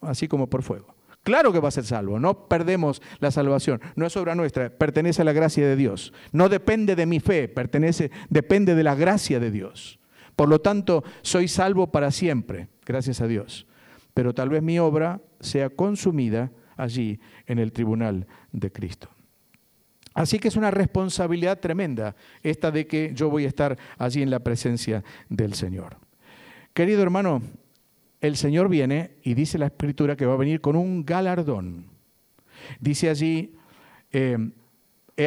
así 0.00 0.28
como 0.28 0.48
por 0.48 0.62
fuego. 0.62 0.94
Claro 1.22 1.52
que 1.52 1.60
va 1.60 1.68
a 1.68 1.72
ser 1.72 1.84
salvo, 1.84 2.18
no 2.18 2.48
perdemos 2.48 3.02
la 3.18 3.30
salvación, 3.30 3.80
no 3.94 4.06
es 4.06 4.16
obra 4.16 4.34
nuestra, 4.34 4.70
pertenece 4.70 5.20
a 5.20 5.24
la 5.26 5.34
gracia 5.34 5.66
de 5.66 5.76
Dios. 5.76 6.14
No 6.32 6.48
depende 6.48 6.96
de 6.96 7.04
mi 7.04 7.20
fe, 7.20 7.46
pertenece, 7.48 8.10
depende 8.30 8.74
de 8.74 8.82
la 8.82 8.94
gracia 8.94 9.38
de 9.38 9.50
Dios. 9.50 9.99
Por 10.40 10.48
lo 10.48 10.62
tanto, 10.62 11.04
soy 11.20 11.48
salvo 11.48 11.88
para 11.88 12.10
siempre, 12.10 12.68
gracias 12.86 13.20
a 13.20 13.26
Dios. 13.26 13.66
Pero 14.14 14.32
tal 14.32 14.48
vez 14.48 14.62
mi 14.62 14.78
obra 14.78 15.20
sea 15.38 15.68
consumida 15.68 16.50
allí 16.78 17.20
en 17.44 17.58
el 17.58 17.72
tribunal 17.72 18.26
de 18.50 18.72
Cristo. 18.72 19.10
Así 20.14 20.38
que 20.38 20.48
es 20.48 20.56
una 20.56 20.70
responsabilidad 20.70 21.60
tremenda 21.60 22.16
esta 22.42 22.70
de 22.70 22.86
que 22.86 23.12
yo 23.14 23.28
voy 23.28 23.44
a 23.44 23.48
estar 23.48 23.76
allí 23.98 24.22
en 24.22 24.30
la 24.30 24.38
presencia 24.38 25.04
del 25.28 25.52
Señor. 25.52 25.98
Querido 26.72 27.02
hermano, 27.02 27.42
el 28.22 28.38
Señor 28.38 28.70
viene 28.70 29.16
y 29.22 29.34
dice 29.34 29.58
la 29.58 29.66
Escritura 29.66 30.16
que 30.16 30.24
va 30.24 30.32
a 30.32 30.38
venir 30.38 30.62
con 30.62 30.74
un 30.74 31.04
galardón. 31.04 31.84
Dice 32.80 33.10
allí, 33.10 33.56
eh, 34.10 34.38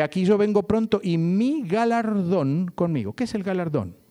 aquí 0.04 0.26
yo 0.26 0.39
vengo 0.39 0.63
pronto 0.63 1.02
y 1.04 1.19
mi 1.19 1.62
galardón 1.67 2.71
conmigo. 2.73 3.13
¿Qué 3.13 3.26
es 3.26 3.36
el 3.36 3.43
galardón? 3.43 4.02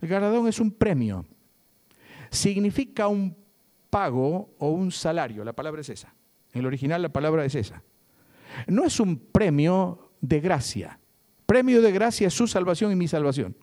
El 0.00 0.08
galardón 0.08 0.48
es 0.48 0.60
un 0.60 0.70
premio. 0.70 1.24
Significa 2.30 3.08
un 3.08 3.36
pago 3.90 4.54
o 4.58 4.70
un 4.70 4.90
salario. 4.90 5.44
La 5.44 5.52
palabra 5.52 5.80
es 5.80 5.88
esa. 5.88 6.14
En 6.52 6.60
el 6.60 6.66
original 6.66 7.02
la 7.02 7.08
palabra 7.08 7.44
es 7.44 7.54
esa. 7.54 7.82
No 8.66 8.84
es 8.84 9.00
un 9.00 9.18
premio 9.18 10.12
de 10.20 10.40
gracia. 10.40 10.98
Premio 11.46 11.80
de 11.80 11.92
gracia 11.92 12.28
es 12.28 12.34
su 12.34 12.46
salvación 12.46 12.92
y 12.92 12.96
mi 12.96 13.08
salvación. 13.08 13.56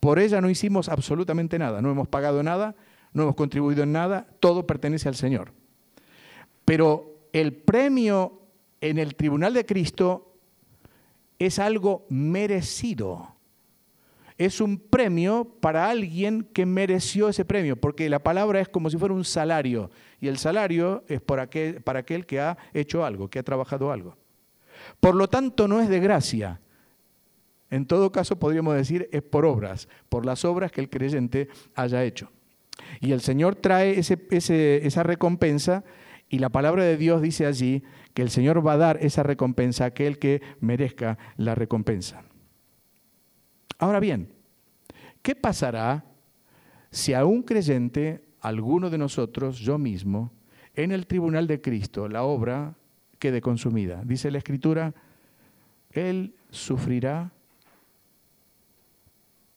Por 0.00 0.18
ella 0.18 0.40
no 0.40 0.50
hicimos 0.50 0.88
absolutamente 0.88 1.58
nada, 1.58 1.80
no 1.80 1.90
hemos 1.90 2.08
pagado 2.08 2.42
nada, 2.42 2.74
no 3.12 3.22
hemos 3.22 3.36
contribuido 3.36 3.82
en 3.82 3.92
nada, 3.92 4.26
todo 4.40 4.66
pertenece 4.66 5.08
al 5.08 5.14
Señor. 5.14 5.52
Pero 6.64 7.28
el 7.32 7.52
premio 7.52 8.42
en 8.80 8.98
el 8.98 9.14
tribunal 9.14 9.54
de 9.54 9.64
Cristo 9.64 10.36
es 11.38 11.58
algo 11.58 12.06
merecido. 12.08 13.33
Es 14.36 14.60
un 14.60 14.78
premio 14.78 15.56
para 15.60 15.88
alguien 15.88 16.48
que 16.52 16.66
mereció 16.66 17.28
ese 17.28 17.44
premio, 17.44 17.76
porque 17.76 18.08
la 18.08 18.18
palabra 18.18 18.60
es 18.60 18.68
como 18.68 18.90
si 18.90 18.96
fuera 18.96 19.14
un 19.14 19.24
salario, 19.24 19.90
y 20.20 20.26
el 20.26 20.38
salario 20.38 21.04
es 21.08 21.20
para 21.20 21.42
aquel, 21.42 22.26
que 22.26 22.40
ha 22.40 22.58
hecho 22.72 23.04
algo, 23.04 23.28
que 23.28 23.38
ha 23.38 23.44
trabajado 23.44 23.92
algo. 23.92 24.16
Por 24.98 25.14
lo 25.14 25.28
tanto, 25.28 25.68
no 25.68 25.80
es 25.80 25.88
de 25.88 26.00
gracia. 26.00 26.60
En 27.70 27.86
todo 27.86 28.10
caso, 28.10 28.38
podríamos 28.38 28.74
decir, 28.74 29.08
es 29.12 29.22
por 29.22 29.44
obras, 29.44 29.88
por 30.08 30.26
las 30.26 30.44
obras 30.44 30.72
que 30.72 30.80
el 30.80 30.90
creyente 30.90 31.48
haya 31.74 32.02
hecho. 32.02 32.30
Y 33.00 33.12
el 33.12 33.20
Señor 33.20 33.54
trae 33.54 33.98
esa 33.98 35.02
recompensa 35.04 35.84
y 36.28 36.38
la 36.40 36.48
palabra 36.48 36.82
de 36.84 36.96
Dios 36.96 37.22
dice 37.22 37.46
allí 37.46 37.84
que 38.14 38.22
el 38.22 38.30
Señor 38.30 38.66
va 38.66 38.72
a 38.72 38.78
dar 38.78 38.98
esa 39.00 39.22
recompensa 39.22 39.84
a 39.84 39.88
aquel 39.88 40.18
que 40.18 40.42
merezca 40.60 41.18
la 41.36 41.54
recompensa. 41.54 42.24
Ahora 43.78 44.00
bien, 44.00 44.28
¿qué 45.22 45.34
pasará 45.34 46.04
si 46.90 47.12
a 47.14 47.24
un 47.24 47.42
creyente, 47.42 48.24
alguno 48.40 48.90
de 48.90 48.98
nosotros, 48.98 49.58
yo 49.58 49.78
mismo, 49.78 50.32
en 50.74 50.92
el 50.92 51.06
tribunal 51.06 51.46
de 51.46 51.60
Cristo, 51.60 52.08
la 52.08 52.24
obra 52.24 52.76
quede 53.18 53.40
consumida? 53.40 54.02
Dice 54.04 54.30
la 54.30 54.38
Escritura, 54.38 54.94
Él 55.90 56.34
sufrirá 56.50 57.32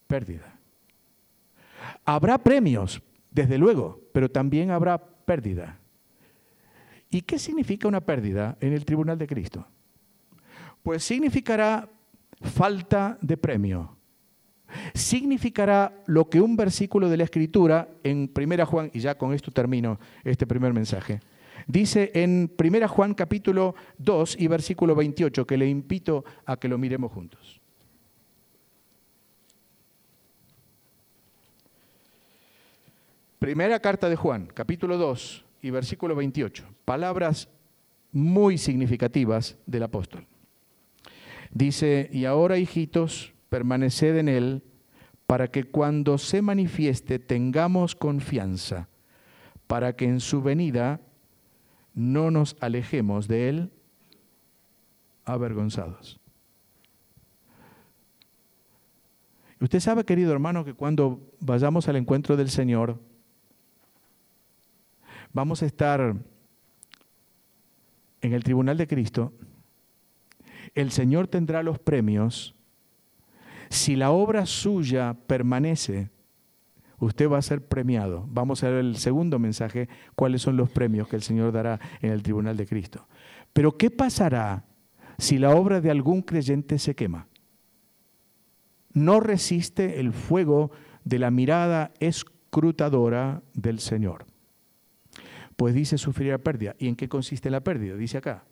pérdida. 0.06 0.58
Habrá 2.04 2.38
premios, 2.38 3.02
desde 3.30 3.58
luego, 3.58 4.00
pero 4.12 4.30
también 4.30 4.70
habrá 4.70 4.98
pérdida. 4.98 5.78
¿Y 7.10 7.22
qué 7.22 7.38
significa 7.38 7.88
una 7.88 8.00
pérdida 8.00 8.56
en 8.60 8.72
el 8.72 8.84
tribunal 8.84 9.18
de 9.18 9.26
Cristo? 9.26 9.66
Pues 10.82 11.04
significará 11.04 11.88
falta 12.40 13.18
de 13.20 13.36
premio. 13.36 13.97
Significará 14.94 16.02
lo 16.06 16.28
que 16.28 16.40
un 16.40 16.56
versículo 16.56 17.08
de 17.08 17.16
la 17.16 17.24
Escritura 17.24 17.88
en 18.02 18.30
1 18.34 18.66
Juan, 18.66 18.90
y 18.92 19.00
ya 19.00 19.16
con 19.16 19.32
esto 19.32 19.50
termino 19.50 19.98
este 20.24 20.46
primer 20.46 20.72
mensaje, 20.72 21.20
dice 21.66 22.10
en 22.14 22.52
1 22.58 22.88
Juan 22.88 23.14
capítulo 23.14 23.74
2 23.98 24.36
y 24.38 24.46
versículo 24.46 24.94
28, 24.94 25.46
que 25.46 25.56
le 25.56 25.68
invito 25.68 26.24
a 26.46 26.56
que 26.56 26.68
lo 26.68 26.78
miremos 26.78 27.12
juntos. 27.12 27.60
Primera 33.38 33.78
carta 33.78 34.08
de 34.08 34.16
Juan, 34.16 34.48
capítulo 34.52 34.98
2 34.98 35.44
y 35.62 35.70
versículo 35.70 36.16
28. 36.16 36.64
Palabras 36.84 37.48
muy 38.10 38.58
significativas 38.58 39.56
del 39.64 39.84
apóstol. 39.84 40.26
Dice, 41.52 42.10
y 42.12 42.24
ahora 42.24 42.58
hijitos, 42.58 43.32
permaneced 43.48 44.16
en 44.16 44.28
él, 44.28 44.62
para 45.26 45.48
que 45.48 45.64
cuando 45.64 46.18
se 46.18 46.42
manifieste 46.42 47.18
tengamos 47.18 47.94
confianza, 47.94 48.88
para 49.66 49.94
que 49.94 50.06
en 50.06 50.20
su 50.20 50.42
venida 50.42 51.00
no 51.94 52.30
nos 52.30 52.56
alejemos 52.60 53.28
de 53.28 53.48
él 53.48 53.70
avergonzados. 55.24 56.18
Usted 59.60 59.80
sabe, 59.80 60.04
querido 60.04 60.32
hermano, 60.32 60.64
que 60.64 60.74
cuando 60.74 61.20
vayamos 61.40 61.88
al 61.88 61.96
encuentro 61.96 62.36
del 62.36 62.48
Señor, 62.48 63.00
vamos 65.32 65.62
a 65.62 65.66
estar 65.66 66.16
en 68.20 68.32
el 68.32 68.44
tribunal 68.44 68.76
de 68.76 68.86
Cristo, 68.86 69.32
el 70.74 70.90
Señor 70.90 71.28
tendrá 71.28 71.62
los 71.62 71.78
premios. 71.78 72.54
Si 73.70 73.96
la 73.96 74.10
obra 74.10 74.46
suya 74.46 75.16
permanece, 75.26 76.10
usted 76.98 77.28
va 77.30 77.38
a 77.38 77.42
ser 77.42 77.66
premiado. 77.66 78.26
Vamos 78.28 78.62
a 78.64 78.68
ver 78.68 78.78
el 78.78 78.96
segundo 78.96 79.38
mensaje, 79.38 79.88
cuáles 80.14 80.42
son 80.42 80.56
los 80.56 80.70
premios 80.70 81.08
que 81.08 81.16
el 81.16 81.22
Señor 81.22 81.52
dará 81.52 81.80
en 82.00 82.12
el 82.12 82.22
tribunal 82.22 82.56
de 82.56 82.66
Cristo. 82.66 83.06
Pero 83.52 83.76
¿qué 83.76 83.90
pasará 83.90 84.64
si 85.18 85.38
la 85.38 85.50
obra 85.50 85.80
de 85.80 85.90
algún 85.90 86.22
creyente 86.22 86.78
se 86.78 86.94
quema? 86.94 87.28
No 88.92 89.20
resiste 89.20 90.00
el 90.00 90.12
fuego 90.12 90.70
de 91.04 91.18
la 91.18 91.30
mirada 91.30 91.92
escrutadora 92.00 93.42
del 93.54 93.78
Señor 93.80 94.26
pues 95.58 95.74
dice 95.74 95.98
sufrirá 95.98 96.38
pérdida. 96.38 96.76
¿Y 96.78 96.86
en 96.86 96.94
qué 96.94 97.08
consiste 97.08 97.50
la 97.50 97.64
pérdida? 97.64 97.96
Dice 97.96 98.18
acá, 98.18 98.44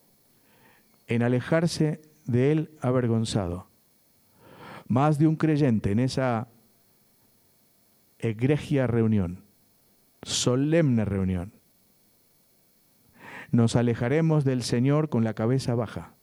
en 1.06 1.22
alejarse 1.22 2.02
de 2.24 2.50
él 2.50 2.70
avergonzado. 2.80 3.68
Más 4.88 5.18
de 5.18 5.26
un 5.26 5.36
creyente 5.36 5.90
en 5.90 5.98
esa 5.98 6.48
egregia 8.18 8.86
reunión, 8.86 9.42
solemne 10.22 11.04
reunión, 11.04 11.52
nos 13.50 13.76
alejaremos 13.76 14.44
del 14.44 14.62
Señor 14.62 15.08
con 15.08 15.24
la 15.24 15.34
cabeza 15.34 15.74
baja. 15.74 16.14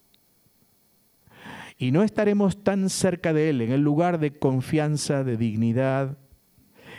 Y 1.77 1.91
no 1.91 2.03
estaremos 2.03 2.63
tan 2.63 2.89
cerca 2.89 3.33
de 3.33 3.49
Él, 3.49 3.61
en 3.61 3.71
el 3.71 3.81
lugar 3.81 4.19
de 4.19 4.37
confianza, 4.37 5.23
de 5.23 5.37
dignidad, 5.37 6.17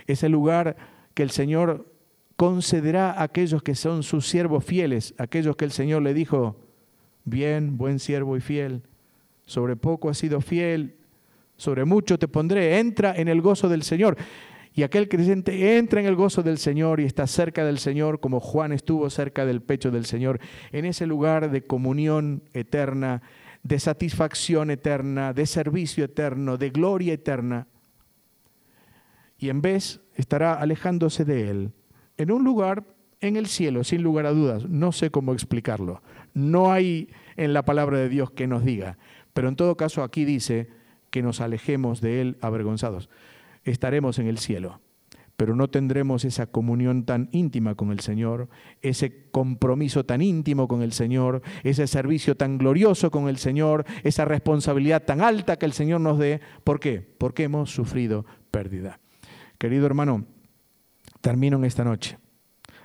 ese 0.07 0.29
lugar 0.29 0.77
que 1.15 1.23
el 1.23 1.31
Señor 1.31 1.95
concederá 2.37 3.13
a 3.13 3.23
aquellos 3.23 3.63
que 3.63 3.75
son 3.75 4.03
sus 4.03 4.27
siervos 4.29 4.65
fieles, 4.65 5.15
aquellos 5.19 5.57
que 5.57 5.65
el 5.65 5.71
Señor 5.71 6.03
le 6.03 6.15
dijo, 6.15 6.57
bien, 7.25 7.79
buen 7.79 7.99
siervo 7.99 8.37
y 8.37 8.41
fiel, 8.41 8.83
sobre 9.47 9.77
poco 9.77 10.11
has 10.11 10.19
sido 10.19 10.41
fiel, 10.41 10.97
sobre 11.57 11.85
mucho 11.85 12.19
te 12.19 12.29
pondré, 12.29 12.79
entra 12.79 13.15
en 13.17 13.29
el 13.29 13.41
gozo 13.41 13.69
del 13.69 13.83
Señor. 13.83 14.17
Y 14.77 14.83
aquel 14.83 15.09
creyente 15.09 15.77
entra 15.77 16.01
en 16.01 16.07
el 16.07 16.17
gozo 16.17 16.43
del 16.43 16.59
Señor 16.59 16.99
y 17.01 17.05
está 17.05 17.29
cerca 17.29 17.65
del 17.65 17.79
Señor, 17.79 18.19
como 18.19 18.41
Juan 18.41 18.73
estuvo 18.73 19.09
cerca 19.09 19.47
del 19.47 19.63
pecho 19.63 19.93
del 19.93 20.05
Señor, 20.05 20.41
en 20.73 20.85
ese 20.85 21.07
lugar 21.07 21.53
de 21.53 21.65
comunión 21.65 22.43
eterna, 22.55 23.23
de 23.63 23.79
satisfacción 23.79 24.71
eterna, 24.71 25.33
de 25.33 25.47
servicio 25.47 26.05
eterno, 26.05 26.57
de 26.57 26.71
gloria 26.71 27.13
eterna. 27.13 27.69
Y 29.39 29.49
en 29.49 29.63
vez 29.63 30.01
estará 30.17 30.55
alejándose 30.55 31.25
de 31.25 31.51
Él 31.51 31.73
en 32.17 32.31
un 32.31 32.45
lugar 32.45 32.85
en 33.21 33.37
el 33.37 33.47
cielo, 33.47 33.85
sin 33.85 34.03
lugar 34.03 34.27
a 34.27 34.33
dudas. 34.33 34.69
No 34.69 34.93
sé 34.93 35.11
cómo 35.11 35.33
explicarlo. 35.33 36.03
No 36.35 36.73
hay 36.73 37.11
en 37.37 37.53
la 37.53 37.65
palabra 37.65 37.99
de 37.99 38.09
Dios 38.09 38.31
que 38.31 38.47
nos 38.47 38.65
diga. 38.65 38.99
Pero 39.33 39.49
en 39.49 39.57
todo 39.57 39.77
caso 39.77 40.03
aquí 40.03 40.25
dice 40.25 40.69
que 41.15 41.23
nos 41.23 41.41
alejemos 41.41 42.01
de 42.01 42.21
Él 42.21 42.39
avergonzados. 42.41 43.09
Estaremos 43.63 44.19
en 44.19 44.27
el 44.27 44.39
cielo. 44.39 44.81
pero 45.37 45.55
no 45.55 45.69
tendremos 45.69 46.25
esa 46.25 46.47
comunión 46.47 47.05
tan 47.05 47.29
íntima 47.31 47.77
con 47.77 47.93
el 47.93 48.01
Señor, 48.01 48.49
ese 48.83 49.31
compromiso 49.31 50.05
tan 50.05 50.23
íntimo 50.23 50.67
con 50.67 50.83
el 50.83 50.93
Señor, 50.93 51.43
ese 51.63 51.87
servicio 51.87 52.37
tan 52.37 52.59
glorioso 52.59 53.13
con 53.13 53.29
el 53.29 53.37
Señor, 53.37 53.85
esa 54.03 54.25
responsabilidad 54.25 55.05
tan 55.05 55.21
alta 55.21 55.57
que 55.57 55.67
el 55.67 55.73
Señor 55.73 56.01
nos 56.01 56.19
dé. 56.19 56.41
¿Por 56.65 56.81
qué? 56.81 57.01
Porque 57.01 57.45
hemos 57.45 57.73
sufrido 57.73 58.27
pérdida. 58.51 58.99
Querido 59.59 59.87
hermano, 59.87 60.25
termino 61.21 61.59
en 61.59 61.65
esta 61.65 61.85
noche. 61.85 62.19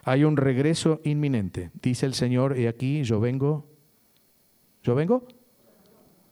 Hay 0.03 0.23
un 0.23 0.37
regreso 0.37 1.01
inminente. 1.03 1.71
Dice 1.81 2.05
el 2.05 2.13
Señor, 2.13 2.59
y 2.59 2.67
aquí 2.67 3.03
yo 3.03 3.19
vengo, 3.19 3.67
yo 4.83 4.93
vengo 4.93 5.27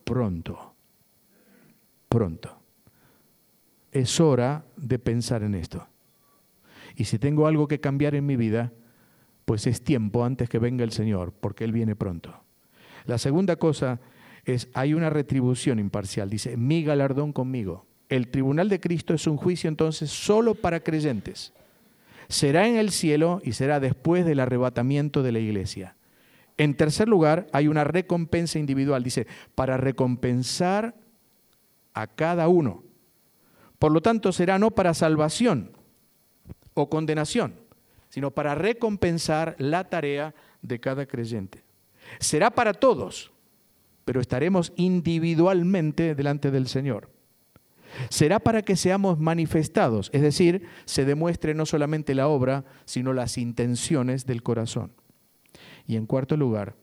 pronto, 0.03 0.76
pronto. 2.09 2.59
Es 3.91 4.19
hora 4.19 4.65
de 4.75 4.99
pensar 4.99 5.43
en 5.43 5.55
esto. 5.55 5.87
Y 6.95 7.05
si 7.05 7.19
tengo 7.19 7.47
algo 7.47 7.67
que 7.67 7.79
cambiar 7.79 8.15
en 8.15 8.25
mi 8.25 8.35
vida, 8.35 8.73
pues 9.45 9.67
es 9.67 9.83
tiempo 9.83 10.25
antes 10.25 10.49
que 10.49 10.59
venga 10.59 10.83
el 10.83 10.91
Señor, 10.91 11.33
porque 11.39 11.63
Él 11.63 11.71
viene 11.71 11.95
pronto. 11.95 12.43
La 13.05 13.17
segunda 13.17 13.55
cosa 13.55 13.99
es, 14.45 14.69
hay 14.73 14.93
una 14.93 15.09
retribución 15.09 15.79
imparcial. 15.79 16.29
Dice, 16.29 16.57
mi 16.57 16.83
galardón 16.83 17.33
conmigo. 17.33 17.85
El 18.09 18.29
tribunal 18.29 18.69
de 18.69 18.79
Cristo 18.79 19.13
es 19.13 19.27
un 19.27 19.37
juicio 19.37 19.67
entonces 19.67 20.09
solo 20.09 20.55
para 20.55 20.79
creyentes 20.79 21.53
será 22.27 22.67
en 22.67 22.77
el 22.77 22.91
cielo 22.91 23.41
y 23.43 23.53
será 23.53 23.79
después 23.79 24.25
del 24.25 24.39
arrebatamiento 24.39 25.23
de 25.23 25.31
la 25.31 25.39
iglesia. 25.39 25.95
En 26.57 26.75
tercer 26.75 27.07
lugar, 27.07 27.47
hay 27.53 27.67
una 27.67 27.83
recompensa 27.83 28.59
individual, 28.59 29.03
dice, 29.03 29.27
para 29.55 29.77
recompensar 29.77 30.95
a 32.01 32.07
cada 32.07 32.47
uno. 32.47 32.83
Por 33.79 33.91
lo 33.91 34.01
tanto, 34.01 34.31
será 34.31 34.59
no 34.59 34.71
para 34.71 34.93
salvación 34.93 35.71
o 36.73 36.89
condenación, 36.89 37.55
sino 38.09 38.31
para 38.31 38.55
recompensar 38.55 39.55
la 39.57 39.89
tarea 39.89 40.33
de 40.61 40.79
cada 40.79 41.05
creyente. 41.05 41.63
Será 42.19 42.51
para 42.51 42.73
todos, 42.73 43.31
pero 44.05 44.21
estaremos 44.21 44.73
individualmente 44.75 46.15
delante 46.15 46.51
del 46.51 46.67
Señor 46.67 47.09
será 48.09 48.39
para 48.39 48.61
que 48.61 48.75
seamos 48.75 49.19
manifestados, 49.19 50.09
es 50.13 50.21
decir, 50.21 50.67
se 50.85 51.05
demuestre 51.05 51.53
no 51.53 51.65
solamente 51.65 52.15
la 52.15 52.27
obra, 52.27 52.65
sino 52.85 53.13
las 53.13 53.37
intenciones 53.37 54.25
del 54.25 54.43
corazón. 54.43 54.91
Y 55.85 55.95
en 55.95 56.05
cuarto 56.05 56.37
lugar, 56.37 56.75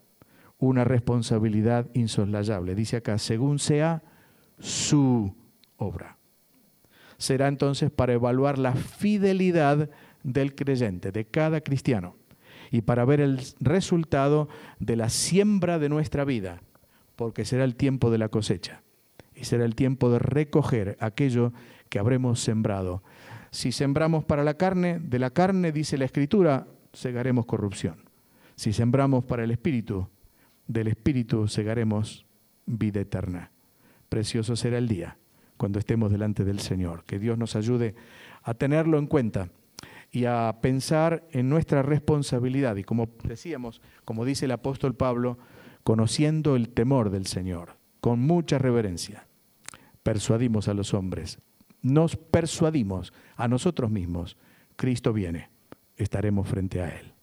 una 0.59 0.85
responsabilidad 0.85 1.89
insoslayable. 1.95 2.75
Dice 2.75 2.97
acá, 2.97 3.19
según 3.19 3.59
sea 3.59 4.03
su 4.59 5.35
obra. 5.77 6.17
Será 7.19 7.49
entonces 7.49 7.91
para 7.91 8.13
evaluar 8.13 8.59
la 8.59 8.75
fidelidad 8.75 9.91
del 10.23 10.55
creyente, 10.55 11.13
de 11.13 11.25
cada 11.25 11.61
cristiano, 11.61 12.17
y 12.71 12.83
para 12.83 13.05
ver 13.05 13.21
el 13.21 13.41
resultado 13.61 14.49
de 14.79 14.97
la 14.97 15.09
siembra 15.09 15.79
de 15.79 15.89
nuestra 15.89 16.25
vida, 16.25 16.63
porque 17.17 17.45
será 17.45 17.65
el 17.65 17.77
tiempo 17.77 18.11
de 18.11 18.19
la 18.19 18.29
cosecha 18.29 18.83
y 19.35 19.45
será 19.45 19.65
el 19.65 19.75
tiempo 19.75 20.11
de 20.11 20.19
recoger 20.19 20.97
aquello 21.01 21.53
que 21.89 21.99
habremos 21.99 22.41
sembrado. 22.41 23.03
Si 23.51 23.73
sembramos 23.73 24.25
para 24.25 24.45
la 24.45 24.55
carne, 24.55 24.99
de 25.01 25.19
la 25.19 25.31
carne, 25.31 25.73
dice 25.73 25.99
la 25.99 26.05
Escritura, 26.05 26.67
segaremos 26.93 27.47
corrupción. 27.47 27.97
Si 28.57 28.73
sembramos 28.73 29.25
para 29.25 29.45
el 29.45 29.51
Espíritu, 29.51 30.09
del 30.67 30.89
Espíritu 30.89 31.49
segaremos 31.49 32.27
vida 32.67 33.01
eterna. 33.01 33.51
Precioso 34.15 34.55
será 34.55 34.79
el 34.79 34.87
día 34.87 35.19
cuando 35.57 35.81
estemos 35.81 36.09
delante 36.09 36.45
del 36.45 36.61
Señor. 36.61 37.03
Que 37.03 37.19
Dios 37.19 37.37
nos 37.37 37.57
ayude 37.57 37.97
a 38.45 38.55
tenerlo 38.55 38.97
en 38.97 39.09
cuenta 39.09 39.49
y 40.13 40.27
a 40.27 40.57
pensar 40.63 41.27
en 41.33 41.49
nuestra 41.49 41.83
responsabilidad. 41.83 42.77
Y 42.77 42.85
como 42.85 43.09
decíamos, 43.25 43.83
como 44.05 44.25
dice 44.25 44.45
el 44.45 44.53
apóstol 44.53 44.95
Pablo, 44.95 45.37
conociendo 45.83 46.55
el 46.55 46.69
temor 46.69 47.11
del 47.11 47.27
Señor 47.27 47.77
con 48.01 48.21
mucha 48.21 48.57
reverencia, 48.57 49.27
persuadimos 50.05 50.69
a 50.69 50.75
los 50.75 50.95
hombres, 50.95 51.41
nos 51.83 52.15
persuadimos 52.15 53.13
a 53.35 53.49
nosotros 53.49 53.91
mismos, 53.91 54.37
Cristo 54.77 55.13
viene, 55.13 55.51
estaremos 55.97 56.47
frente 56.47 56.81
a 56.81 56.97
Él. 56.97 57.15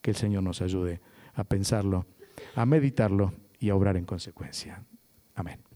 Que 0.00 0.12
el 0.12 0.16
Señor 0.16 0.44
nos 0.44 0.62
ayude 0.62 1.00
a 1.34 1.42
pensarlo, 1.42 2.06
a 2.54 2.64
meditarlo 2.64 3.32
y 3.58 3.70
a 3.70 3.74
obrar 3.74 3.96
en 3.96 4.04
consecuencia. 4.04 4.84
Amén. 5.34 5.71